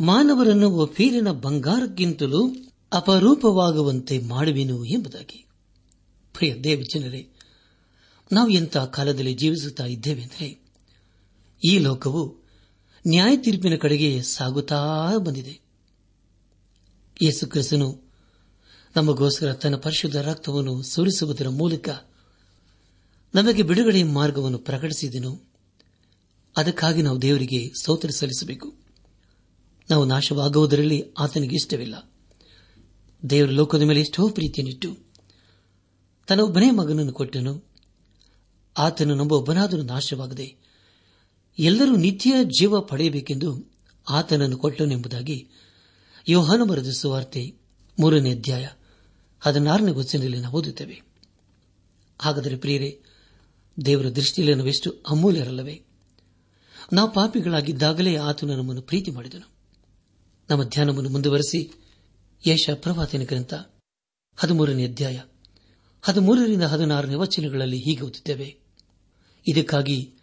ಮಾನವರನ್ನು 0.00 0.70
ಒಫೀರಿನ 0.70 1.30
ಬಂಗಾರಕ್ಕಿಂತಲೂ 1.30 2.50
ಅಪರೂಪವಾಗುವಂತೆ 2.92 4.18
ಮಾಡುವೆನು 4.18 4.84
ಎಂಬುದಾಗಿ. 4.84 5.46
ಪ್ರಿಯ 6.32 6.54
ದೇವಜನರೇ, 6.54 7.28
ನಾವು 8.32 8.48
ಎಂಥ 8.48 8.76
ಕಾಲದಲ್ಲಿ 8.76 9.34
ಜೀವಿಸುತ್ತಾ 9.34 9.84
ಇದ್ದೇವೆಂದರೆ, 9.84 10.64
ಈ 11.64 11.78
ಲೋಕವು 11.78 12.47
ನ್ಯಾಯ 13.08 13.36
ತೀರ್ಪಿನ 13.36 13.76
ಕಡೆಗೆ 13.76 14.22
ಸಾಗುತ್ತಾ 14.22 15.16
ಬಂದಿದೆ. 15.18 15.60
ಯೇಸು 17.22 17.46
ಕ್ರಿಸ್ತನು 17.46 18.02
ನಮಗೋಸ್ಕರ 18.96 19.52
ತನ್ನ 19.52 19.76
ಪರಿಶುದ್ಧ 19.76 20.16
ರಕ್ತವನ್ನು 20.16 20.82
ಸುರಿಸುವುದರ 20.82 21.48
ಮೂಲಕ 21.48 21.88
ನಮಗೆ 23.34 23.62
ಬಿಡುಗಡೆ 23.62 24.02
ಮಾರ್ಗವನ್ನು 24.02 24.58
ಪ್ರಕಟಿಸಿದನು. 24.58 25.42
ಅದಕ್ಕಾಗಿ 26.56 27.02
ನಾವು 27.02 27.22
ದೇವರಿಗೆ 27.22 27.72
ಸ್ತೋತ್ರ 27.80 28.10
ಸಲ್ಲಿಸಬೇಕು. 28.10 28.74
ನಾವು 29.90 30.04
ನಾಶವಾಗುವುದರಲ್ಲಿ 30.04 31.14
ಆತನಿಗೆ 31.18 31.54
ಇಷ್ಟವಿಲ್ಲ. 31.54 32.12
ದೇವರ 33.30 33.50
ಲೋಕದ 33.50 33.82
ಮೇಲೆ 33.82 34.00
ಎಷ್ಟೋ 34.00 34.28
ಪ್ರೀತಿಯನ್ನಿಟ್ಟು 34.28 34.96
ತನ್ನ 36.26 36.40
ಒಬ್ಬನೇ 36.40 36.70
ಮಗನನ್ನು 36.70 37.12
ಕೊಟ್ಟನು. 37.12 37.64
ಆತನು 38.78 39.14
ನಂಬ 39.14 39.32
ಒಬ್ಬನಾದರೂ 39.32 39.82
ನಾಶವಾಗದೆ 39.82 40.67
ಎಲ್ಲರೂ 41.58 41.96
ನಿತ್ಯ 41.96 42.34
ಜೀವ 42.44 42.80
ಪಡೆಯಬೇಕೆಂದು 42.80 43.72
ಆತನನ್ನು 44.10 44.58
ಕೊಟ್ಟನೆಂಬುದಾಗಿ 44.58 45.48
ಯೋಹಾನ 46.28 46.60
ಬರೆದ 46.68 46.88
ಸುವಾರ್ತೆ 46.88 47.54
ಮೂರನೇ 48.00 48.30
ಅಧ್ಯಾಯ 48.30 48.68
ಹದಿನಾರನೇ 49.40 49.90
ವಚನದಲ್ಲಿ 49.90 50.40
ನಾವು 50.40 50.58
ಓದುತ್ತೇವೆ. 50.58 51.02
ಹಾಗಾದರೆ 52.18 52.56
ಪ್ರಿಯರೇ, 52.56 53.00
ದೇವರ 53.84 54.08
ದೃಷ್ಟಿಯಲ್ಲಿ 54.08 54.54
ನಾವೆಷ್ಟು 54.54 54.90
ಅಮೂಲ್ಯರಲ್ಲವೇ? 54.90 55.84
ನಾವು 56.92 57.12
ಪಾಪಿಗಳಾಗಿದ್ದಾಗಲೇ 57.12 58.16
ಆತನು 58.16 58.56
ನಮ್ಮನ್ನು 58.56 58.82
ಪ್ರೀತಿ 58.82 59.10
ಮಾಡಿದನು. 59.10 59.48
ನಮ್ಮ 60.50 60.62
ಧ್ಯಾನವನ್ನು 60.62 61.10
ಮುಂದುವರೆಸಿ 61.10 61.72
ಯಶ 62.46 62.70
ಪ್ರವಾದನ 62.74 63.22
ಗ್ರಂಥ 63.22 63.54
ಹದಿಮೂರನೇ 64.36 64.86
ಅಧ್ಯಾಯ 64.86 65.20
ಹದಿಮೂರರಿಂದ 66.02 66.62
ಹದಿನಾರನೇ 66.62 67.14
ವಚನಗಳಲ್ಲಿ 67.14 67.78
ಹೀಗೆ 67.78 68.00
ಓದುತ್ತೇವೆ. 68.00 68.56
ಇದಕ್ಕಾಗಿ 69.46 70.14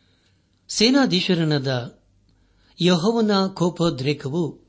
ಸೇನಾಧೀಶ್ವರನಾದ 0.67 1.99
ಯಹೋವನ 2.81 3.31
ಕೋಪೋದ್ರೇಕವು, 3.47 4.59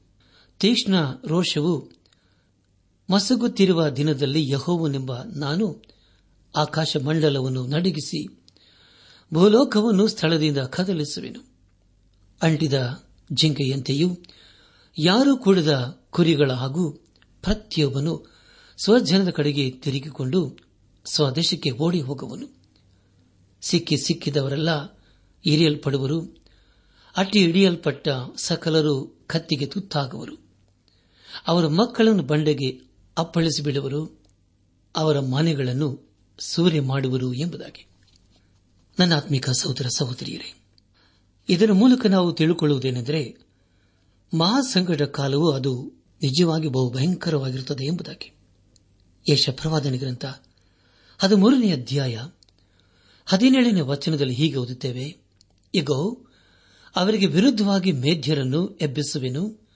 ತೀಕ್ಷ್ಣ 0.59 0.95
ರೋಷವು 1.27 1.91
ಮಸಗುತ್ತಿರುವ 3.11 3.89
ದಿನದಲ್ಲಿ 3.89 4.51
ಯಹೋವನೆಂಬ 4.51 5.23
ನಾನು 5.23 5.83
ಆಕಾಶ 6.57 6.97
ಮಂಡಲವನ್ನು 6.97 7.67
ನಡಗಿಸಿ 7.67 8.29
ಭೂಲೋಕವನ್ನು 9.35 10.09
ಸ್ಥಳದಿಂದ 10.09 10.59
ಕದಲಿಸುವೆನು. 10.59 11.41
ಅಂಟಿದ 12.43 13.07
ಜಿಂಕೆಯಂತೆಯೂ 13.33 14.19
ಯಾರೂ 14.99 15.37
ಕೂಡದ 15.37 16.03
ಕುರಿಗಳ 16.11 16.53
ಹಾಗೂ 16.53 16.93
ಪ್ರತಿಯೊಬ್ಬನು 17.43 18.37
ಸ್ವಜನದ 18.77 19.31
ಕಡೆಗೆ 19.31 19.71
ತಿರುಗಿಕೊಂಡು 19.71 20.59
ಸ್ವದೇಶಕ್ಕೆ 21.05 21.71
ಓಡಿ 21.71 22.01
ಹೋಗುವನು 22.01 22.47
ಸಿಕ್ಕಿ 23.61 23.97
ಸಿಕ್ಕಿದವರೆಲ್ಲ 23.97 24.96
ಇರಿಯಲ್ಪಡುವರು. 25.47 26.45
ಅಟ್ಟಿ 27.17 27.39
ಹಿಡಿಯಲ್ಪಟ್ಟ 27.39 28.09
ಸಕಲರು 28.37 29.25
ಕತ್ತಿಗೆ 29.27 29.67
ತುತ್ತಾಗುವರು. 29.67 30.37
ಅವರ 31.47 31.67
ಮಕ್ಕಳನ್ನು 31.67 32.23
ಬಂಡೆಗೆ 32.23 32.81
ಅಪ್ಪಳಿಸಿಬಿಡುವರು. 33.19 34.23
ಅವರ 34.97 35.21
ಮನೆಗಳನ್ನು 35.21 36.11
ಸೂರೆ 36.39 36.81
ಮಾಡುವರು 36.81 37.35
ಎಂಬುದಾಗಿ. 37.35 37.87
ನನ್ನ 38.99 39.17
ಆತ್ಮಿಕ 39.17 39.51
ಸಹೋದರ 39.51 39.87
ಸಹೋದರಿಯರೇ, 39.97 40.61
ಇದರ 41.49 41.73
ಮೂಲಕ 41.73 42.07
ನಾವು 42.07 42.33
ತಿಳಿದುಕೊಳ್ಳುವುದೇನೆಂದರೆ 42.33 43.39
ಮಹಾಸಂಕಟ 44.39 45.03
ಕಾಲವು 45.03 45.51
ಅದು 45.51 45.93
ನಿಜವಾಗಿ 46.23 46.69
ಬಹು 46.69 46.91
ಭಯಂಕರವಾಗಿರುತ್ತದೆ 46.91 47.85
ಎಂಬುದಾಗಿ. 47.85 48.33
ಯಶ 49.33 49.51
ಗ್ರಂಥ 49.51 49.99
ಗ್ರಂಥ 49.99 50.25
ಮೂರನೇ 51.35 51.73
ಅಧ್ಯಾಯ 51.73 52.19
ಹದಿನೇಳನೇ 53.27 53.81
ವಚನದಲ್ಲಿ 53.81 54.35
ಹೀಗೆ 54.35 54.57
ಓದುತ್ತೇವೆ 54.57 55.26
ಇಗೋ, 55.77 56.27
ಅವರಿಗೆ 56.97 57.27
ವಿರುದ್ಧವಾಗಿ 57.27 57.93
ಮೇಧ್ಯರನ್ನು 57.93 58.79
ಎಬ್ಬಿಸುವೆನು. 58.81 59.69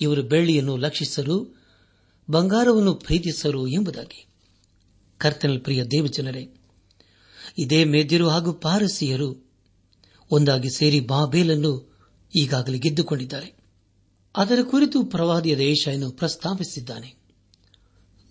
ಇವರು 0.00 0.22
ಬೆಳ್ಳಿಯನ್ನು 0.22 0.76
ಲಕ್ಷಿಸರು 0.76 1.62
ಬಂಗಾರವನ್ನು 2.30 2.94
ಪ್ರೀತಿಸರು 2.94 3.66
ಎಂಬುದಾಗಿ. 3.66 4.26
ಕರ್ತನ 5.18 5.58
ಪ್ರಿಯ 5.64 5.84
ದೇವಜನರೇ, 5.84 6.54
ಇದೇ 7.58 7.84
ಮೇದ್ಯರು 7.84 8.28
ಹಾಗೂ 8.28 8.52
ಪಾರಸಿಯರು 8.52 9.50
ಒಂದಾಗಿ 10.30 10.70
ಸೇರಿ 10.70 11.00
ಬಾಬೇಲನ್ನು 11.00 11.98
ಈಗಾಗಲೇ 12.36 12.78
ಗೆದ್ದುಕೊಂಡಿದ್ದಾರೆ. 12.78 13.58
ಅದರ 14.36 14.58
ಕುರಿತು 14.62 15.04
ಪ್ರವಾದಿಯ 15.04 15.52
ಏಷಾಯನ್ನು 15.52 16.10
ಪ್ರಸ್ತಾಪಿಸಿದ್ದಾನೆ. 16.10 17.14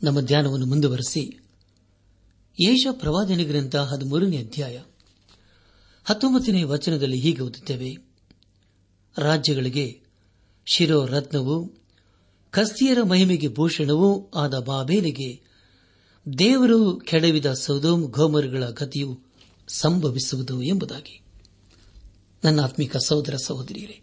ನಮ್ಮ 0.04 0.22
ಧ್ಯಾನವನ್ನು 0.22 0.66
ಮುಂದುವರೆಸಿ. 0.66 1.40
ಏಷ 2.66 2.88
ಪ್ರವಾದನೆ 2.92 3.44
ಗ್ರಂಥ 3.44 3.76
ಹದಿಮೂರನೇ 3.76 4.38
ಅಧ್ಯಾಯ. 4.38 4.82
ಹತ್ತೊಂಬತ್ತನೇ 6.10 6.64
ವಚನದಲ್ಲಿ 6.64 7.20
ಹೀಗೆ 7.20 7.42
ಓದುತ್ತೇವೆ. 7.42 7.98
ರಾಜ್ಯಗಳಿಗೆ 9.18 10.02
ಶಿರೋ 10.66 11.06
ರತ್ನವು 11.06 11.74
ಕಸ್ತಿಯರ 12.52 13.04
ಮಹಿಮೆಗೆ 13.04 13.48
ಭೂಷಣವೂ 13.48 14.32
ಆದ 14.36 14.60
ಬಾಬೇಲಿಗೆ 14.60 15.42
ದೇವರು 16.40 16.96
ಕೆಡವಿದ 17.00 17.54
ಸೌದೋಮ್ 17.54 18.04
ಗೋಮರುಗಳ 18.04 18.64
ಗತಿಯು 18.66 19.20
ಸಂಭವಿಸುವುದು 19.68 20.62
ಎಂಬುದಾಗಿ. 20.62 21.22
ನನ್ನ 22.44 22.60
ಆತ್ಮಿಕ 22.60 22.98
ಸಹೋದರ 22.98 23.36
ಸಹೋದರಿಯರೇ 23.36 24.02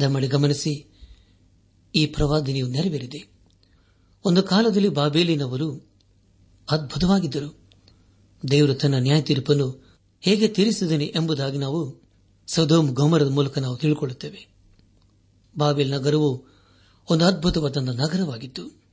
ದಮ್ಮಡಿ 0.00 0.26
ಗಮನಿಸಿ, 0.26 0.86
ಈ 1.94 2.06
ಪ್ರವಾದನೆಯು 2.06 2.66
ನೆರವೇರಿದೆ. 2.66 3.32
ಒಂದು 4.24 4.42
ಕಾಲದಲ್ಲಿ 4.42 4.88
ಬಾಬೇಲಿನವರು 4.88 5.92
ಅದ್ಭುತವಾಗಿದ್ದರು. 6.70 7.60
ದೇವರು 8.50 8.74
ತನ್ನ 8.74 8.94
ನ್ಯಾಯ 8.98 9.22
ತೀರ್ಪನ್ನು 9.22 9.83
ಹೇಗೆ 10.24 10.48
ತೀರಿಸಿದನು 10.48 11.02
ಎಂಬುದಾಗಿ 11.02 11.58
ನಾವು 11.58 12.02
ಸದೋಮ್ 12.46 12.90
ಗೋಮರದ 12.90 13.30
ಮೂಲಕ 13.30 13.58
ನಾವು 13.58 13.76
ತಿಳಿದುಕೊಳ್ಳುತ್ತೇವೆ 13.76 14.48
ಬಾಬೇಲ್ 15.58 15.90
ನಗರವು 15.90 16.46
ಒಂದು 17.10 17.24
ಅದ್ಭುತವಾದ 17.24 17.76
ನಗರವಾಗಿತ್ತು. 17.76 18.84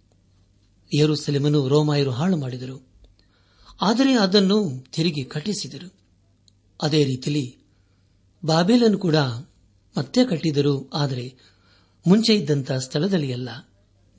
ಯರುಸೆಲೆಮನು 0.95 1.67
ರೋಮಾಯರು 1.67 2.11
ಹಾಳು 2.11 2.37
ಮಾಡಿದರು. 2.37 2.87
ಆದರೆ 3.81 4.13
ಅದನ್ನು 4.13 4.85
ತಿರುಗಿ 4.91 5.23
ಕಟ್ಟಿಸಿದರು. 5.23 5.95
ಅದೇ 6.81 7.03
ರೀತಿಯಲ್ಲಿ 7.03 7.57
ಬಾಬೇಲನ್ನು 8.45 8.97
ಕೂಡ 8.97 9.15
ಮತ್ತೆ 9.97 10.25
ಕಟ್ಟಿದರು, 10.25 10.89
ಆದರೆ 10.93 11.35
ಮುಂಚೆ 12.07 12.35
ಇದ್ದಂತಹ 12.35 12.77
ಸ್ಥಳದಲ್ಲಿ 12.77 13.33
ಅಲ್ಲ, 13.33 13.49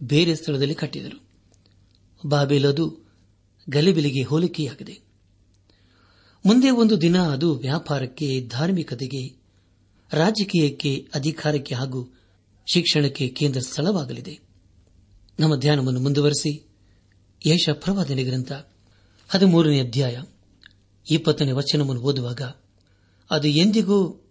ಬೇರೆ 0.02 0.34
ಸ್ಥಳದಲ್ಲಿ 0.34 0.74
ಕಟ್ಟಿದರು. 0.74 1.28
ಬಾಬೇಲದು 2.28 3.06
ಗಲಿಬಿಲಿಗೆ 3.70 4.22
ಹೋಲಿಕೆಯಾಗಿದೆ. 4.22 5.01
ಮುಂದೆ 6.46 6.70
ಒಂದು 6.70 7.00
ದಿನ 7.00 7.22
ಅದು 7.22 7.54
ವ್ಯಾಪಾರಕ್ಕೆ, 7.54 8.48
ಧಾರ್ಮಿಕತೆಗೆ, 8.48 9.36
ರಾಜಕೀಯಕ್ಕೆ, 10.12 11.08
ಅಧಿಕಾರಕ್ಕೆ 11.14 11.74
ಹಾಗೂ 11.74 12.12
ಶಿಕ್ಷಣಕ್ಕೆ 12.72 13.28
ಕೇಂದ್ರ 13.28 13.60
ಸ್ಥಳವಾಗಲಿದೆ. 13.60 14.38
ನಮ್ಮ 15.40 15.56
ಧ್ಯಾನವನ್ನು 15.56 16.00
ಮುಂದುವರೆಸಿ 16.00 16.68
ಯಶ 17.46 17.68
ಪ್ರವಾದನೆ 17.72 18.24
ಗ್ರಂಥ, 18.24 18.52
ಹದಿಮೂರನೇ 19.28 19.80
ಅಧ್ಯಾಯ, 19.80 20.18
ಇಪ್ಪತ್ತನೇ 21.10 21.52
ವಚನವನ್ನು 21.52 22.02
ಓದುವಾಗ, 22.02 22.42
ಅದು 23.30 23.48
ಎಂದಿಗೂ 23.48 24.24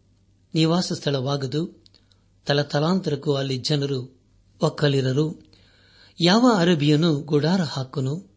ನಿವಾಸ 0.54 0.94
ಸ್ಥಳವಾಗದು, 0.94 1.84
ತಲತಲಾಂತರಕ್ಕೂ 2.46 3.34
ಅಲ್ಲಿ 3.34 3.58
ಜನರು 3.58 4.20
ಒಕ್ಕಲಿರರು, 4.62 5.46
ಯಾವ 6.22 6.54
ಅರಬಿಯನು 6.58 7.16
ಗುಡಾರ 7.16 7.62
ಹಾಕನು, 7.62 8.36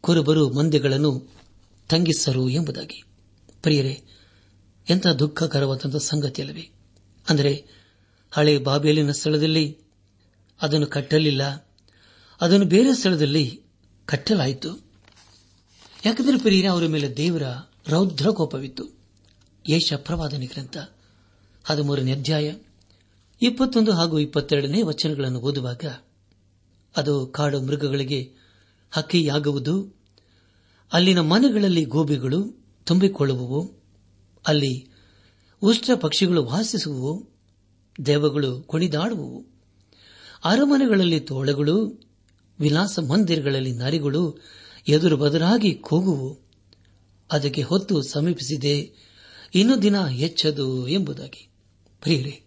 ಕುರುಬರು 0.00 0.50
ಮಂದಿಗಳನ್ನು 0.50 1.43
ತಂಗಿಸರು 1.88 2.48
ಎಂಬುದಾಗಿ. 2.48 3.04
ಪ್ರಿಯರೇ, 3.62 4.04
ಎಂಥ 4.90 5.06
ದುಃಖಕರವಾದಂಥ 5.06 5.96
ಸಂಗತಿಯಲ್ಲವೇ? 5.96 6.70
ಅಂದರೆ, 7.28 7.66
ಹಳೆ 8.30 8.58
ಬಾಬೇಲಿನ 8.58 9.12
ಸ್ಥಳದಲ್ಲಿ 9.12 9.78
ಅದನ್ನು 10.62 10.86
ಕಟ್ಟಲಿಲ್ಲ. 10.86 11.72
ಅದನ್ನು 12.40 12.66
ಬೇರೆ 12.66 12.94
ಸ್ಥಳದಲ್ಲಿ 12.94 13.60
ಕಟ್ಟಲಾಯಿತು. 14.06 14.84
ಯಾಕಂದರೆ 16.06 16.38
ಪ್ರಿಯರೇ, 16.38 16.66
ಅವರ 16.66 16.86
ಮೇಲೆ 16.86 17.16
ದೇವರ 17.16 17.42
ರೌದ್ರ 17.88 18.30
ಕೋಪವಿತ್ತು 18.30 18.84
ಯೇಷ 19.68 19.92
ಪ್ರವಾದನೆ 19.92 20.46
ಗ್ರಂಥ 20.46 20.76
ಹದಿಮೂರನೇ 21.64 22.12
ಅಧ್ಯಾಯ 22.12 22.54
ಇಪ್ಪತ್ತೊಂದು 23.42 23.92
ಹಾಗೂ 23.92 24.18
ಇಪ್ಪತ್ತೆರಡನೇ 24.18 24.82
ವಚನಗಳನ್ನು 24.82 25.40
ಓದುವಾಗ 25.40 25.84
ಅದು 26.96 27.26
ಕಾಡು 27.26 27.62
ಮೃಗಗಳಿಗೆ 27.62 28.32
ಹಕ್ಕಿಯಾಗುವುದು 28.90 29.93
ಅಲ್ಲಿನ 30.92 31.20
ಮನೆಗಳಲ್ಲಿ 31.20 31.84
ಗೋಬಿಗಳು 31.84 32.66
ತುಂಬಿಕೊಳ್ಳುವವು, 32.84 33.72
ಅಲ್ಲಿ 34.46 34.88
ಉಷ್ಟ್ರ 35.62 35.94
ಪಕ್ಷಿಗಳು 35.94 36.44
ವಾಸಿಸುವವು, 36.44 37.28
ದೇವಗಳು 38.06 38.62
ಕುಣಿದಾಡುವವು. 38.62 39.46
ಅರಮನೆಗಳಲ್ಲಿ 40.44 41.20
ತೋಳಗಳು, 41.20 42.02
ವಿಲಾಸ 42.60 42.98
ಮಂದಿರಗಳಲ್ಲಿ 42.98 43.72
ನರಿಗಳು 43.72 44.38
ಎದುರು 44.88 45.16
ಬದರಾಗಿ 45.16 45.74
ಕೂಗುವು. 45.74 46.38
ಅದಕ್ಕೆ 47.32 47.62
ಹೊತ್ತು 47.62 48.02
ಸಮೀಪಿಸಿದೆ, 48.02 49.04
ಇನ್ನು 49.54 49.82
ದಿನ 49.82 50.06
ಹೆಚ್ಚದು 50.06 50.88
ಎಂಬುದಾಗಿ. 50.88 51.48
ಪ್ರಿಯರೇ 52.00 52.42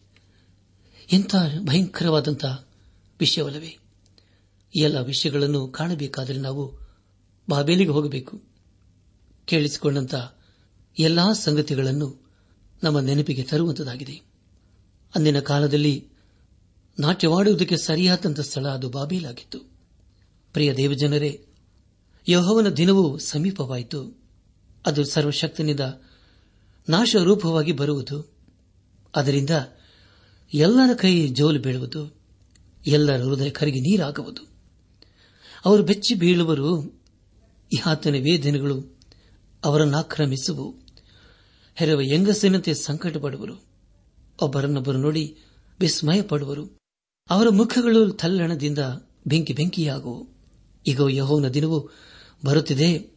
ಇಂಥ 1.11 1.35
ಭಯಂಕರವಾದಂತಹ 1.59 2.67
ವಿಷಯವಲ್ಲವೇ? 3.19 3.77
ಎಲ್ಲ 4.75 4.99
ವಿಷಯಗಳನ್ನು 4.99 5.67
ಕಾಣಬೇಕಾದರೆ 5.67 6.37
ನಾವು 6.37 6.86
ಬಾಬೇಲಿಗೆ 7.49 7.89
ಹೋಗಬೇಕು. 7.89 8.43
ಕೇಳಿಸಿಕೊಂಡಂತ 9.45 10.15
ಎಲ್ಲಾ 10.99 11.33
ಸಂಗತಿಗಳನ್ನು 11.33 12.31
ನಮ್ಮ 12.83 12.99
ನೆನಪಿಗೆ 12.99 13.43
ತರುವಂತದಾಗಿದೆ. 13.43 14.21
ಅಂದಿನ 15.15 15.39
ಕಾಲದಲ್ಲಿ 15.39 16.07
ನಾಟ್ಯವಾಡುವುದಕ್ಕೆ 16.99 17.77
ಸರಿಯಾದಂಥ 17.77 18.39
ಸ್ಥಳ 18.39 18.67
ಅದು 18.67 18.89
ಬಾಬೇಲಾಗಿತ್ತು. 18.89 19.59
ಪ್ರಿಯ 20.53 20.73
ದೇವಜನರೇ, 20.73 21.45
ಯಹೋವನ 22.27 22.69
ದಿನವೂ 22.69 23.17
ಸಮೀಪವಾಯಿತು. 23.17 24.21
ಅದು 24.85 25.05
ಸರ್ವಶಕ್ತನಿಂದ 25.05 25.79
ನಾಶರೂಪವಾಗಿ 26.89 27.71
ಬರುವುದು. 27.71 28.37
ಅದರಿಂದ 29.15 29.49
ಎಲ್ಲರ 30.53 30.93
ಕೈ 30.93 31.27
ಜೋಲು 31.27 31.59
ಬೀಳುವುದು, 31.59 32.17
ಎಲ್ಲರ 32.87 33.23
ಹೃದಯ 33.23 33.49
ಕರಿಗೆ 33.49 33.79
ನೀರಾಗುವುದು. 33.79 34.47
ಅವರು 35.65 35.83
ಬೆಚ್ಚಿ 35.83 36.15
ಬೀಳುವರು 36.15 36.96
ಆತನ 37.85 38.11
ವೇದನೆಗಳು 38.11 38.97
ಅವರನ್ನು 39.65 39.97
ಆಕ್ರಮಿಸುವು. 39.97 40.75
ಹೆರವ 41.75 41.99
ಹೆಂಗಸಿನಂತೆ 41.99 42.73
ಸಂಕಟ 42.73 43.17
ಪಡುವರು 43.17 43.65
ಒಬ್ಬರನ್ನೊಬ್ಬರು 44.41 44.97
ನೋಡಿ 44.97 45.37
ವಿಸ್ಮಯ 45.79 46.21
ಪಡುವರು 46.21 46.79
ಅವರ 47.29 47.49
ಮುಖಗಳು 47.49 48.09
ತಲ್ಲಣದಿಂದ 48.09 48.79
ಬೆಂಕಿ 49.27 49.53
ಬೆಂಕಿಯಾಗುವು. 49.53 50.27
ಈಗ 50.87 51.01
ಯಹೋವನ 51.09 51.47
ದಿನವು 51.47 51.89
ಬರುತ್ತಿದೆ. 52.45 53.11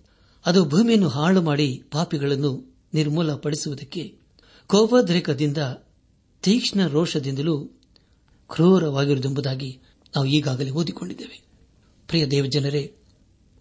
ಅದು 0.46 0.64
ಭೂಮಿಯನ್ನು 0.64 1.08
ಹಾಳು 1.08 1.42
ಮಾಡಿ 1.42 1.82
ಪಾಪಿಗಳನ್ನು 1.90 2.78
ನಿರ್ಮೂಲಪಡಿಸುವುದಕ್ಕೆ 2.94 4.18
ಕೋಪದ್ರೇಕದಿಂದ 4.66 5.56
ತೀಕ್ಷ್ಣ 6.42 6.86
ರೋಷದಿಂದಲೂ 6.86 7.64
ಕ್ರೂರವಾಗಿರುವುದೆಂಬುದಾಗಿ 8.48 9.80
ನಾವು 10.16 10.26
ಈಗಾಗಲೇ 10.26 10.70
ಓದಿಕೊಂಡಿದ್ದೇವೆ. 10.70 11.42
ಪ್ರಿಯ 12.08 12.26
ದೇವಜನರೇ 12.26 12.96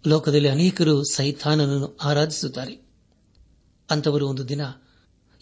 ಲೋಕದಲ್ಲಿ 0.06 0.48
ಅನೇಕರು 0.48 1.04
ಸೈತಾನನನ್ನು 1.04 1.96
ಆರಾಧಿಸುತ್ತಾರೆ. 1.96 2.86
ಅಂತವರು 3.90 4.28
ಒಂದು 4.28 4.48
ದಿನ 4.48 4.60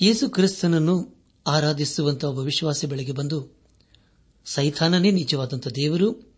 ಯೇಸು 0.02 0.30
ಕ್ರಿಸ್ತನನ್ನು 0.30 1.24
ಆರಾಧಿಸುವಂತಹ 1.46 2.28
ಒಬ್ಬ 2.28 2.40
ವಿಶ್ವಾಸಿ 2.40 2.86
ಬೆಳೆಗೆ 2.86 3.12
ಬಂದು, 3.12 3.60
ಸೈತಾನನೇ 4.44 5.10
ನಿಜವಾದಂಥ 5.10 5.68
ದೇವರು, 5.68 6.34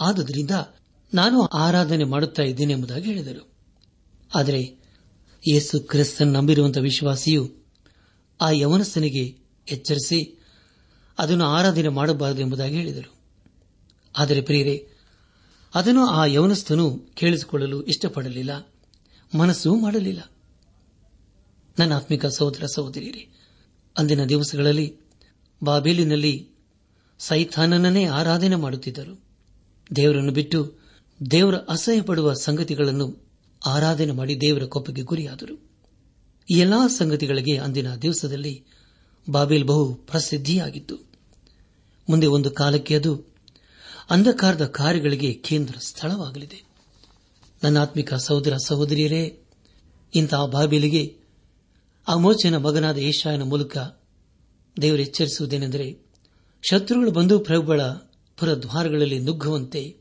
ಆದುದರಿಂದ 0.00 0.50
ನಾನು 1.14 1.42
ಆರಾಧನೆ 1.44 2.04
ಮಾಡುತ್ತಾ 2.04 2.42
ಇದ್ದೇನೆ 2.42 2.72
ಎಂಬುದಾಗಿ 2.72 3.04
ಹೇಳಿದರು. 3.04 3.52
ಆದರೆ 4.34 4.82
ಯೇಸು 5.48 5.80
ಕ್ರಿಸ್ತನ್ 5.80 6.32
ನಂಬಿರುವಂತಹ 6.32 6.80
ವಿಶ್ವಾಸಿಯು 6.80 7.54
ಆ 8.40 8.50
ಯವನಸ್ಥನಿಗೆ 8.50 9.38
ಎಚ್ಚರಿಸಿ, 9.68 10.44
ಅದನ್ನು 11.18 11.44
ಆರಾಧನೆ 11.44 11.88
ಮಾಡಬಾರದು 11.88 12.40
ಎಂಬುದಾಗಿ 12.40 12.76
ಹೇಳಿದರು. 12.76 13.14
ಆದರೆ 14.18 14.40
ಪ್ರಿಯರೇ 14.40 14.89
ಅದನ್ನು 15.74 16.06
ಆ 16.06 16.24
ಯವನಸ್ಥನು 16.24 16.98
ಕೇಳಿಸಿಕೊಳ್ಳಲು 17.14 17.82
ಇಷ್ಟಪಡಲಿಲ್ಲ. 17.82 18.72
ಮನಸ್ಸೂ 19.38 19.74
ಮಾಡಲಿಲ್ಲ. 19.74 20.30
ನನ್ನ 21.78 21.94
ಆತ್ಮಿಕ 21.96 22.26
ಸಹೋದರ 22.26 22.64
ಸಹೋದರಿಯರೇ, 22.74 23.28
ಅಂದಿನ 23.98 24.24
ದಿವಸಗಳಲ್ಲಿ 24.24 24.96
ಬಾಬೇಲಿನಲ್ಲಿ 25.64 26.48
ಸೈತಾನನನ್ನೇ 27.18 28.04
ಆರಾಧನೆ 28.04 28.56
ಮಾಡುತ್ತಿದ್ದರು. 28.56 29.20
ದೇವರನ್ನು 29.96 30.32
ಬಿಟ್ಟು 30.32 30.74
ದೇವರ 31.30 31.54
ಅಸಹ್ಯ 31.54 32.02
ಪಡುವ 32.02 32.32
ಸಂಗತಿಗಳನ್ನು 32.32 33.28
ಆರಾಧನೆ 33.66 34.12
ಮಾಡಿ 34.12 34.40
ದೇವರ 34.40 34.64
ಕೊಪ್ಪಗೆ 34.64 35.02
ಗುರಿಯಾದರು. 35.02 35.70
ಈ 36.50 36.58
ಎಲ್ಲಾ 36.58 36.86
ಸಂಗತಿಗಳಿಗೆ 36.86 37.56
ಅಂದಿನ 37.56 37.94
ದಿವಸದಲ್ಲಿ 37.94 38.64
ಬಾಬೇಲ್ 39.30 39.64
ಬಹು 39.64 39.94
ಪ್ರಸಿದ್ಧಿಯಾಗಿತ್ತು. 39.94 40.96
ಮುಂದೆ 42.08 42.26
ಒಂದು 42.26 42.50
ಕಾಲಕ್ಕೆ 42.50 42.94
ಅದು 42.94 43.29
ಅಂಧಕಾರದ 44.10 44.66
ಕಾರ್ಯಗಳಿಗೆ 44.66 45.32
ಕೇಂದ್ರ 45.32 45.74
ಸ್ಥಳವಾಗಲಿದೆ. 45.78 46.62
ನನ್ನ 47.62 47.78
ಆತ್ಮಿಕ 47.78 48.14
ಸಹೋದರ 48.14 48.56
ಸಹೋದರಿಯರೇ 48.64 49.42
ಇಂತಹ 50.14 50.46
ಬಾಬಿಲಿಗೆ 50.46 51.16
ಆ 52.08 52.16
ಮೋಚನ 52.16 52.56
ಮಗನಾದ 52.56 52.98
ಏಷಾಯನ 52.98 53.42
ಮೂಲಕ 53.42 53.76
ದೇವರು 54.82 55.02
ಎಚ್ಚರಿಸುವುದೇನೆಂದರೆ, 55.02 56.06
ಶತ್ರುಗಳು 56.62 57.10
ಬಂದು 57.10 57.38
ಪ್ರಭುಗಳ 57.38 57.82
ಪುರದ್ವಾರಗಳಲ್ಲಿ 58.36 59.18
ನುಗ್ಗುವಂತೆ 59.18 59.96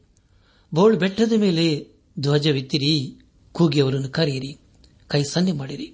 ಬೋಳ್ 0.74 0.98
ಬೆಟ್ಟದ 0.98 1.34
ಮೇಲೆ 1.38 1.88
ಧ್ವಜವಿತ್ತಿರಿ, 2.20 3.20
ಕೂಗಿ 3.52 3.82
ಅವರನ್ನು 3.82 4.10
ಕರೆಯಿರಿ, 4.10 4.58
ಕೈ 5.08 5.24
ಸನ್ನೆ 5.24 5.52
ಮಾಡಿರಿ. 5.52 5.94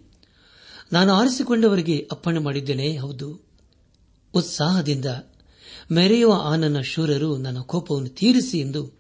ನಾನು 0.94 1.14
ಆರಿಸಿಕೊಂಡವರಿಗೆ 1.14 2.10
ಅಪ್ಪಣೆ 2.12 2.40
ಮಾಡಿದ್ದೇನೆ, 2.40 2.98
ಹೌದು. 2.98 3.42
ಉತ್ಸಾಹದಿಂದ 4.34 5.06
ಮೆರೆಯುವ 5.92 6.34
ಆನನ 6.44 6.82
ಶೂರರು 6.82 7.38
ನನ್ನ 7.38 7.60
ಕೋಪವನ್ನು 7.60 8.10
ತೀರಿಸಿ 8.10 8.60
ಎಂದು 8.60 8.92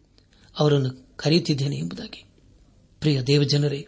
ಅವರನ್ನು 0.60 1.17
ಕರೆಯುತ್ತಿದ್ದೇನೆ 1.17 1.76
ಎಂಬುದಾಗಿ. 1.78 2.24
ಪ್ರಿಯ 3.00 3.21
ದೇವಜನರೇ, 3.21 3.88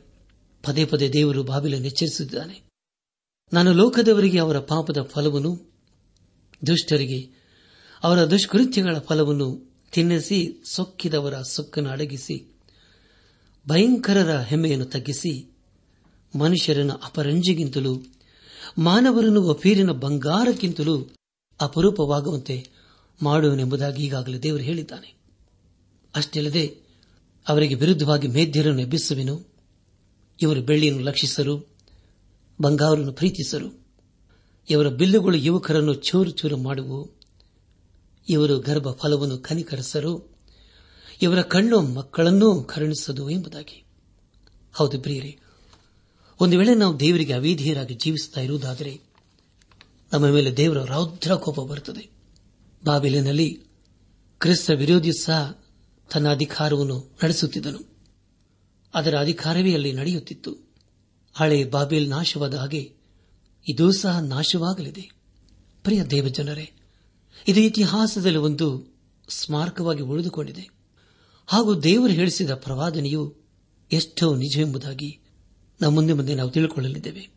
ಪದೇ 0.63 0.85
ಪದೇ 0.85 1.09
ದೇವರು 1.09 1.43
ಬಾಬಿಲನ್ನು 1.43 1.87
ಎಚ್ಚರಿಸಿದ್ದಾನೆ 1.87 2.61
ನಾನು 3.53 3.73
ಲೋಕದವರಿಗೆ 3.73 4.39
ಅವರ 4.39 4.59
ಪಾಪದ 4.59 5.01
ಫಲವನ್ನು, 5.01 5.71
ದುಷ್ಟರಿಗೆ 6.67 7.29
ಅವರ 8.03 8.25
ದುಷ್ಕೃತ್ಯಗಳ 8.25 8.97
ಫಲವನ್ನು 8.97 9.75
ತಿನ್ನಿಸಿ, 9.91 10.63
ಸೊಕ್ಕಿದವರ 10.65 11.41
ಸೊಕ್ಕನ್ನು 11.41 11.89
ಅಡಗಿಸಿ, 11.89 12.59
ಭಯಂಕರರ 13.67 14.39
ಹೆಮ್ಮೆಯನ್ನು 14.39 14.85
ತಗ್ಗಿಸಿ, 14.85 15.57
ಮನುಷ್ಯರನ್ನು 16.39 16.93
ಅಪರಂಜಿಗಿಂತಲೂ, 16.93 18.03
ಮಾನವರನ್ನು 18.77 19.43
ಒಫೀರಿನ 19.43 19.91
ಬಂಗಾರಕ್ಕಿಂತಲೂ 19.91 21.09
ಅಪರೂಪವಾಗುವಂತೆ 21.61 22.76
ಮಾಡುವನೆಂಬುದಾಗಿ 23.23 24.03
ಈಗಾಗಲೇ 24.03 24.39
ದೇವರು 24.39 24.63
ಹೇಳಿದ್ದಾನೆ. 24.63 25.15
ಅಷ್ಟಲ್ಲದೆ 26.15 26.75
ಅವರಿಗೆ 27.47 27.75
ವಿರುದ್ಧವಾಗಿ 27.75 28.27
ಮೇಧ್ಯರನ್ನು 28.27 28.81
ಎಬ್ಬಿಸುವೆನು. 28.81 29.53
ಇವರು 30.41 30.61
ಬೆಳ್ಳಿಯನ್ನು 30.61 31.03
ಲಕ್ಷಿಸರು 31.03 31.75
ಬಂಗಾರನ್ನು 32.61 33.13
ಪ್ರೀತಿಸರು. 33.13 33.85
ಇವರ 34.69 34.87
ಬಿಲ್ಲುಗಳು 34.87 35.37
ಯುವಕರನ್ನು 35.37 35.93
ಚೂರು 35.93 36.31
ಚೂರು 36.31 36.57
ಮಾಡುವು. 36.57 37.19
ಇವರು 38.29 38.59
ಗರ್ಭ 38.59 38.91
ಫಲವನ್ನು 38.91 39.37
ಕನಿಕರಿಸರು. 39.37 40.37
ಇವರ 41.21 41.41
ಕಣ್ಣು 41.41 41.81
ಮಕ್ಕಳನ್ನೂ 41.81 42.63
ಕರುಣಿಸದು 42.63 43.29
ಎಂಬುದಾಗಿ. 43.29 43.83
ಹೌದು 44.73 45.01
ಪ್ರಿಯರಿ, 45.01 45.37
ಒಂದು 46.39 46.57
ವೇಳೆ 46.57 46.75
ನಾವು 46.75 46.99
ದೇವರಿಗೆ 46.99 47.33
ಅವಿಧೇಯರಾಗಿ 47.33 47.93
ಜೀವಿಸುತ್ತಾ 47.93 48.41
ಇರುವುದಾದರೆ 48.41 49.01
ನಮ್ಮ 50.13 50.25
ಮೇಲೆ 50.25 50.57
ದೇವರ 50.57 50.83
ರೌದ್ರ 50.83 51.35
ಕೋಪ 51.35 51.61
ಬರುತ್ತದೆ. 51.61 52.16
ಬಾಬಿಲಿನಲ್ಲಿ 52.85 53.63
ಕ್ರಿಸ್ತ 54.39 54.71
ವಿರೋಧಿ 54.71 55.11
ಸಹ 55.13 55.63
ತನ್ನ 56.13 56.31
ಅಧಿಕಾರವನ್ನು 56.31 57.17
ನಡೆಸುತ್ತಿದ್ದನು. 57.23 57.79
ಅದರ 58.93 59.17
ಅಧಿಕಾರವೇ 59.19 59.73
ಅಲ್ಲಿ 59.73 59.93
ನಡೆಯುತ್ತಿತ್ತು. 59.93 60.57
ಹಳೆ 61.33 61.65
ಬಾಬೆಲ್ 61.65 62.09
ನಾಶವಾದ 62.09 62.53
ಹಾಗೆ 62.53 62.93
ಇದೂ 63.69 63.91
ಸಹ 63.91 64.19
ನಾಶವಾಗಲಿದೆ. 64.19 65.09
ಪ್ರಿಯ 65.83 66.03
ದೇವಜನರೇ, 66.03 66.71
ಇದು 67.47 67.59
ಇತಿಹಾಸದಲ್ಲಿ 67.59 68.37
ಒಂದು 68.37 68.97
ಸ್ಮಾರಕವಾಗಿ 69.29 70.01
ಉಳಿದುಕೊಂಡಿದೆ. 70.01 70.69
ಹಾಗೂ 71.47 71.81
ದೇವರು 71.81 72.13
ಹೇಳಿಸಿದ 72.13 72.51
ಪ್ರವಾದನೆಯು 72.51 73.35
ಎಷ್ಟೋ 73.91 74.35
ನಿಜವೆಂಬುದಾಗಿ 74.35 75.19
ನಮ್ಮ 75.81 75.95
ಮುಂದೆ 75.95 76.13
ಮುಂದೆ 76.13 76.35
ನಾವು 76.35 76.49
ತಿಳಿದುಕೊಳ್ಳಲಿದ್ದೇವೆ 76.49 77.29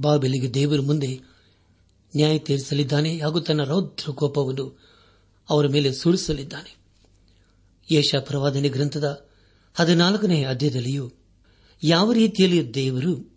ಬಾಬೆಲಿಗೆ 0.00 0.54
ದೇವರ 0.54 0.80
ಮುಂದೆ 0.80 1.20
ನ್ಯಾಯ 2.16 2.38
ತೀರಿಸಲಿದ್ದಾನೆ 2.38 3.18
ಹಾಗೂ 3.18 3.40
ತನ್ನ 3.40 3.62
ರೌದ್ರ 3.62 4.12
ಕೋಪವನ್ನು 4.12 4.80
ಅವರ 5.50 5.66
ಮೇಲೆ 5.66 5.92
ಸುಳಿಸಲಿದ್ದಾನೆ. 5.92 6.76
ಯೇಷ 7.90 8.14
ಪ್ರವಾದನೆ 8.20 8.68
ಗ್ರಂಥದ 8.68 9.28
ಹದಿನಾಲ್ಕನೇ 9.74 10.44
ಅಧ್ಯಾಯದಲ್ಲಿಯೂ 10.44 11.12
ಯಾವ 11.82 12.12
ರೀತಿಯಲ್ಲಿ 12.12 12.74
ದೇವರು 12.74 13.36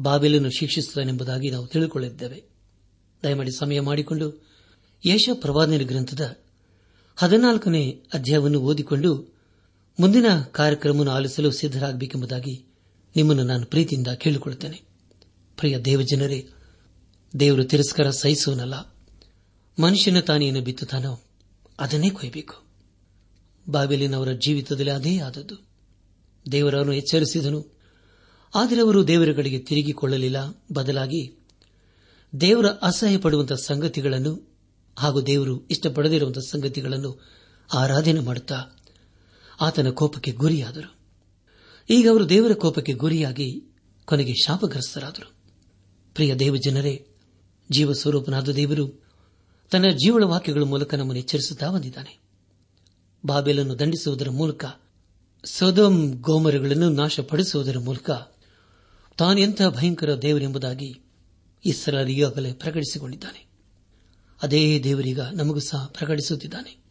ಬಾಬೆಲನ್ನು 0.00 0.50
ಶಿಕ್ಷಿಸುತ್ತಾನೆಂಬುದಾಗಿ 0.50 1.50
ನಾವು 1.50 1.66
ತಿಳಿದುಕೊಳ್ಳಿದ್ದೇವೆ 1.66 2.44
ದಯಮಾಡಿ 3.24 3.58
ಸಮಯ 3.58 3.80
ಮಾಡಿಕೊಂಡು 3.80 4.46
ಯೇಷ 5.06 5.28
ಪ್ರವಾದನೆ 5.34 5.84
ಗ್ರಂಥದ 5.84 6.36
ಹದಿನಾಲ್ಕನೇ 7.16 8.02
ಅಧ್ಯಾಯವನ್ನು 8.14 8.60
ಓದಿಕೊಂಡು 8.60 9.40
ಮುಂದಿನ 10.00 10.40
ಕಾರ್ಯಕ್ರಮವನ್ನು 10.52 11.12
ಆಲಿಸಲು 11.12 11.50
ಸಿದ್ದರಾಗಬೇಕೆಂಬುದಾಗಿ 11.50 12.64
ನಿಮ್ಮನ್ನು 13.16 13.42
ನಾನು 13.42 13.66
ಪ್ರೀತಿಯಿಂದ 13.66 14.08
ಕೇಳಿಕೊಳ್ಳುತ್ತೇನೆ. 14.08 14.82
ಪ್ರಿಯ 15.56 15.78
ದೇವಜನರೇ 15.78 16.48
ದೇವರು 17.38 17.64
ತಿರಸ್ಕಾರ 17.64 18.10
ಸಹಿಸುವನಲ್ಲ. 18.10 18.74
ಮನುಷ್ಯನ 19.82 20.20
ತಾನೇನು 20.20 20.60
ಬಿತ್ತುತ್ತಾನೋ 20.60 21.22
ಅದನ್ನೇ 21.78 22.10
ಕೊಯ್ಯಬೇಕು 22.10 22.54
ಬಾಬೆಲಿನವರ 23.68 24.32
ಜೀವಿತದಲ್ಲಿ 24.32 24.90
ಅದೇ 24.90 25.18
ಆದದ್ದು. 25.18 25.66
ದೇವರನ್ನು 26.52 26.92
ಎಚ್ಚರಿಸಿದನು. 26.92 27.78
ಆದರೆ 28.54 28.80
ಅವರು 28.80 29.08
ದೇವರ 29.08 29.28
ಕಡೆಗೆ 29.36 29.58
ತಿರುಗಿಕೊಳ್ಳಲಿಲ್ಲ. 29.58 30.64
ಬದಲಾಗಿ 30.72 31.38
ದೇವರ 32.40 32.66
ಅಸಹ್ಯ 32.66 33.18
ಪಡುವಂತಹ 33.18 33.54
ಸಂಗತಿಗಳನ್ನು 33.54 34.58
ಹಾಗೂ 34.98 35.22
ದೇವರು 35.22 35.66
ಇಷ್ಟಪಡದಿರುವಂತಹ 35.66 36.40
ಸಂಗತಿಗಳನ್ನು 36.40 37.20
ಆರಾಧನೆ 37.74 38.20
ಮಾಡುತ್ತಾ 38.20 38.64
ಆತನ 39.60 39.90
ಕೋಪಕ್ಕೆ 39.90 40.32
ಗುರಿಯಾದರು. 40.32 40.98
ಈಗ 41.90 42.08
ಅವರು 42.08 42.28
ದೇವರ 42.28 42.52
ಕೋಪಕ್ಕೆ 42.52 42.92
ಗುರಿಯಾಗಿ 42.92 43.74
ಕೊನೆಗೆ 44.04 44.34
ಶಾಪಗ್ರಸ್ತರಾದರು. 44.34 45.34
ಪ್ರಿಯ 46.14 46.34
ದೇವಜನರೇ 46.34 47.06
ಜೀವ 47.70 47.92
ಸ್ವರೂಪನಾದ 47.92 48.48
ದೇವರು 48.48 49.04
ತನ್ನ 49.70 49.88
ಜೀವನ 49.90 50.22
ವಾಕ್ಯಗಳ 50.22 50.62
ಮೂಲಕ 50.62 50.94
ನಮ್ಮನ್ನು 50.94 51.18
ಎಚ್ಚರಿಸುತ್ತಾ 51.18 51.70
ಬಂದಿದ್ದಾನೆ. 51.70 52.18
ಬಾಬೆಲನ್ನು 53.26 53.78
ದಂಡಿಸುವುದರ 53.78 54.30
ಮೂಲಕ 54.30 54.64
ಸೋದಂ 55.44 56.10
ಗೋಮರಗಳನ್ನು 56.20 56.88
ನಾಶಪಡಿಸುವುದರ 56.88 57.78
ಮೂಲಕ 57.78 58.10
ತಾನೆಂಥ 59.18 59.62
ಭಯಂಕರ 59.62 60.22
ದೇವರೆಂಬುದಾಗಿ 60.22 60.94
ಈಗಾಗಲೇ 61.64 62.52
ಪ್ರಕಟಿಸಿಕೊಂಡಿದ್ದಾನೆ. 62.52 63.46
ಅದೇ 64.42 64.80
ದೇವರೀಗ 64.82 65.20
ನಮಗೂ 65.20 65.60
ಸಹ 65.60 65.86
ಪ್ರಕಟಿಸುತ್ತಿದ್ದಾನೆ. 65.86 66.84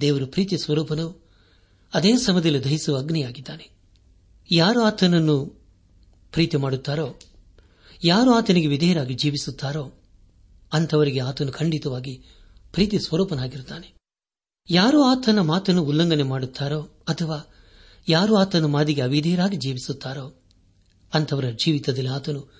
ದೇವರು 0.00 0.26
ಪ್ರೀತಿ 0.26 0.58
ಸ್ವರೂಪನು 0.58 1.28
ಅದೇ 1.94 2.16
ಸಮಯದಲ್ಲಿ 2.16 2.64
ದಹಿಸುವ 2.64 2.98
ಅಗ್ನಿಯಾಗಿದ್ದಾನೆ. 2.98 3.70
ಯಾರು 4.50 4.82
ಆತನನ್ನು 4.82 5.46
ಪ್ರೀತಿ 6.32 6.56
ಮಾಡುತ್ತಾರೋ, 6.56 7.18
ಯಾರು 8.04 8.34
ಆತನಿಗೆ 8.34 8.66
ವಿಧೇಯರಾಗಿ 8.66 9.14
ಜೀವಿಸುತ್ತಾರೋ 9.14 9.95
ಅಂಥವರಿಗೆ 10.76 11.20
ಆತನು 11.20 11.52
ಖಂಡಿತವಾಗಿ 11.52 12.22
ಪ್ರೀತಿ 12.72 12.98
ಸ್ವರೂಪನಾಗಿರುತ್ತಾನೆ. 12.98 13.94
ಯಾರು 14.70 15.02
ಆತನ 15.02 15.40
ಮಾತನ್ನು 15.40 15.82
ಉಲ್ಲಂಘನೆ 15.82 16.22
ಮಾಡುತ್ತಾರೋ 16.22 16.82
ಅಥವಾ 16.82 17.54
ಯಾರು 18.08 18.36
ಆತನ 18.36 18.64
ಮಾದಿಗೆ 18.64 19.00
ಅವಿಧೇಯರಾಗಿ 19.00 19.56
ಜೀವಿಸುತ್ತಾರೋ 19.56 20.42
ಅಂಥವರ 21.14 21.44
ಜೀವಿತದಲ್ಲಿ 21.50 22.10
ಆತನು 22.10 22.52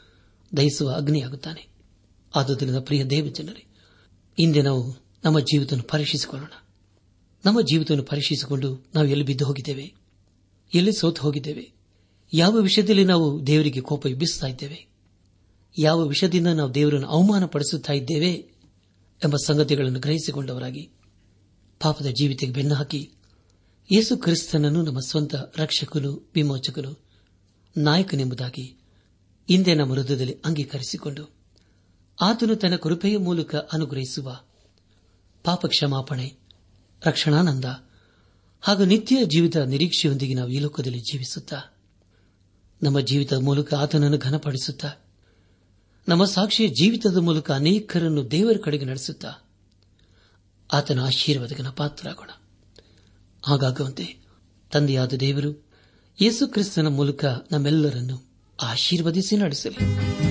ದಹಿಸುವ 0.56 0.90
ಅಗ್ನಿಯಾಗುತ್ತಾನೆ. 0.90 1.68
ಆದುದರಿಂದ 2.36 2.76
ಪ್ರಿಯ 2.76 3.04
ದೇವಜನರೇ 3.04 3.66
ಇಂದೆ 4.38 4.62
ನಾವು 4.62 4.94
ನಮ್ಮ 5.24 5.40
ಜೀವಿತವನ್ನು 5.40 5.88
ಪರೀಕ್ಷಿಸಿಕೊಳ್ಳೋಣ. 5.88 6.50
ನಮ್ಮ 7.44 7.60
ಜೀವಿತವನ್ನು 7.60 8.04
ಪರೀಕ್ಷಿಸಿಕೊಂಡು 8.04 8.86
ನಾವು 8.94 9.06
ಎಲ್ಲಿ 9.06 9.24
ಬಿದ್ದು 9.24 9.44
ಹೋಗಿದ್ದೇವೆ? 9.44 9.94
ಎಲ್ಲಿ 10.74 10.92
ಸೋತು 10.92 11.22
ಹೋಗಿದ್ದೇವೆ? 11.22 11.72
ಯಾವ 12.32 12.52
ವಿಷಯದಲ್ಲಿ 12.52 13.04
ನಾವು 13.04 13.46
ದೇವರಿಗೆ 13.46 13.80
ಕೋಪ 13.80 14.06
ಎಬ್ಬಿಸುತ್ತಾ 14.06 14.46
ಇದ್ದೇವೆ? 14.46 14.95
ಯಾವ 15.78 16.02
ವಿಷಯದಿಂದ 16.02 16.46
ನಾವು 16.46 16.74
ದೇವರನ್ನು 16.74 17.08
ಅವಮಾನ 17.08 17.46
ಪಡಿಸುತ್ತಾ 17.46 17.92
ಇದ್ದೇವೆ 17.92 18.32
ಎಂಬ 19.24 19.36
ಸಂಗತಿಗಳನ್ನು 19.46 20.00
ಗ್ರಹಿಸಿಕೊಂಡವರಾಗಿ 20.00 20.90
ಪಾಪದ 21.80 22.06
ಜೀವಿತಕ್ಕೆ 22.06 22.54
ಬೆನ್ನು 22.54 22.74
ಹಾಕಿ 22.74 23.12
ಯೇಸು 23.92 24.16
ಕ್ರಿಸ್ತನನ್ನು 24.16 24.82
ನಮ್ಮ 24.82 25.00
ಸ್ವಂತ 25.00 25.34
ರಕ್ಷಕನು, 25.56 26.32
ವಿಮೋಚಕನು, 26.34 27.06
ನಾಯಕನೆಂಬುದಾಗಿ 27.76 28.76
ಹಿಂದೆ 29.48 29.74
ನಮ್ಮ 29.74 29.92
ಹೃದಯದಲ್ಲಿ 29.92 30.42
ಅಂಗೀಕರಿಸಿಕೊಂಡು 30.44 31.34
ಆತನು 32.20 32.56
ತನ್ನ 32.56 32.76
ಕೃಪೆಯ 32.76 33.16
ಮೂಲಕ 33.16 33.54
ಅನುಗ್ರಹಿಸುವ 33.54 34.38
ಪಾಪ 35.44 35.66
ಕ್ಷಮಾಪಣೆ 35.66 36.32
ರಕ್ಷಣಾನಂದ 37.06 37.64
ಹಾಗೂ 38.60 38.84
ನಿತ್ಯ 38.84 39.24
ಜೀವಿತ 39.24 39.56
ನಿರೀಕ್ಷೆಯೊಂದಿಗೆ 39.56 40.34
ನಾವು 40.34 40.48
ಈ 40.48 40.58
ಲೋಕದಲ್ಲಿ 40.58 40.98
ಜೀವಿಸುತ್ತಾ 40.98 41.76
ನಮ್ಮ 42.82 43.00
ಜೀವಿತದ 43.00 43.36
ಮೂಲಕ 43.36 43.74
ಆತನನ್ನು 43.74 44.18
ಘನಪಡಿಸುತ್ತಾ 44.18 45.05
ನಮ್ಮ 46.08 46.24
ಸಾಕ್ಷಿಯ 46.24 46.68
ಜೀವಿತದ 46.68 47.16
ಮೂಲಕ 47.16 47.50
ಅನೇಕರನ್ನು 47.50 48.30
ದೇವರ 48.30 48.56
ಕಡೆಗೆ 48.64 48.84
ನಡೆಸುತ್ತಾ 48.84 49.30
ಆತನ 50.72 51.00
ಆಶೀರ್ವಾದಕನ 51.00 51.68
ಪಾತ್ರರಾಗೋಣ. 51.68 52.30
ಹಾಗಾಗುವಂತೆ 53.46 54.16
ತಂದೆಯಾದ 54.72 55.12
ದೇವರು 55.12 55.68
ಯೇಸು 56.22 56.46
ಕ್ರಿಸ್ತನ 56.46 56.86
ಮೂಲಕ 56.86 57.24
ನಮ್ಮೆಲ್ಲರನ್ನು 57.24 58.24
ಆಶೀರ್ವದಿಸಿ 58.62 59.36
ನಡೆಸಲಿ. 59.36 60.25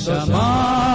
Shama. 0.00 0.89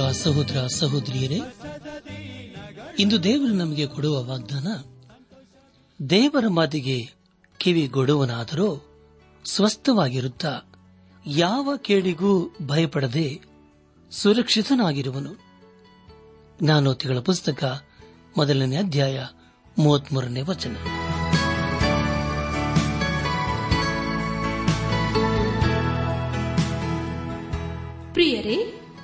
ಸಹೋದರ 0.00 0.66
ಸಹೋದರಿಯರೇ, 0.66 1.40
ಇಂದು 2.98 3.22
ದೇವರು 3.22 3.52
ನಮಗೆ 3.52 3.86
ಕೊಡುವ 3.86 4.24
ವಾಗ್ದಾನ, 4.24 4.66
ದೇವರ 6.06 6.48
ಮಾತಿಗೆ 6.48 7.12
ಕಿವಿಗೊಡುವನಾದರೂ 7.58 8.86
ಸ್ವಸ್ಥವಾಗಿರುತ್ತಾ 9.44 10.60
ಯಾವ 11.26 11.76
ಕೇಳಿಗೂ 11.76 12.56
ಭಯಪಡದೆ 12.66 13.40
ಸುರಕ್ಷಿತನಾಗಿರುವನು. 14.10 15.34
ಜ್ಞಾನೋತಿಗಳ 16.62 17.18
ಪುಸ್ತಕ 17.18 17.84
ಮೊದಲನೇ 18.36 18.76
ಅಧ್ಯಾಯ 18.76 19.26
ಮೂವತ್ಮೂರನೇ 19.78 20.40
ವಚನ. 20.40 20.76
ಪ್ರಿಯರೇ 28.12 28.73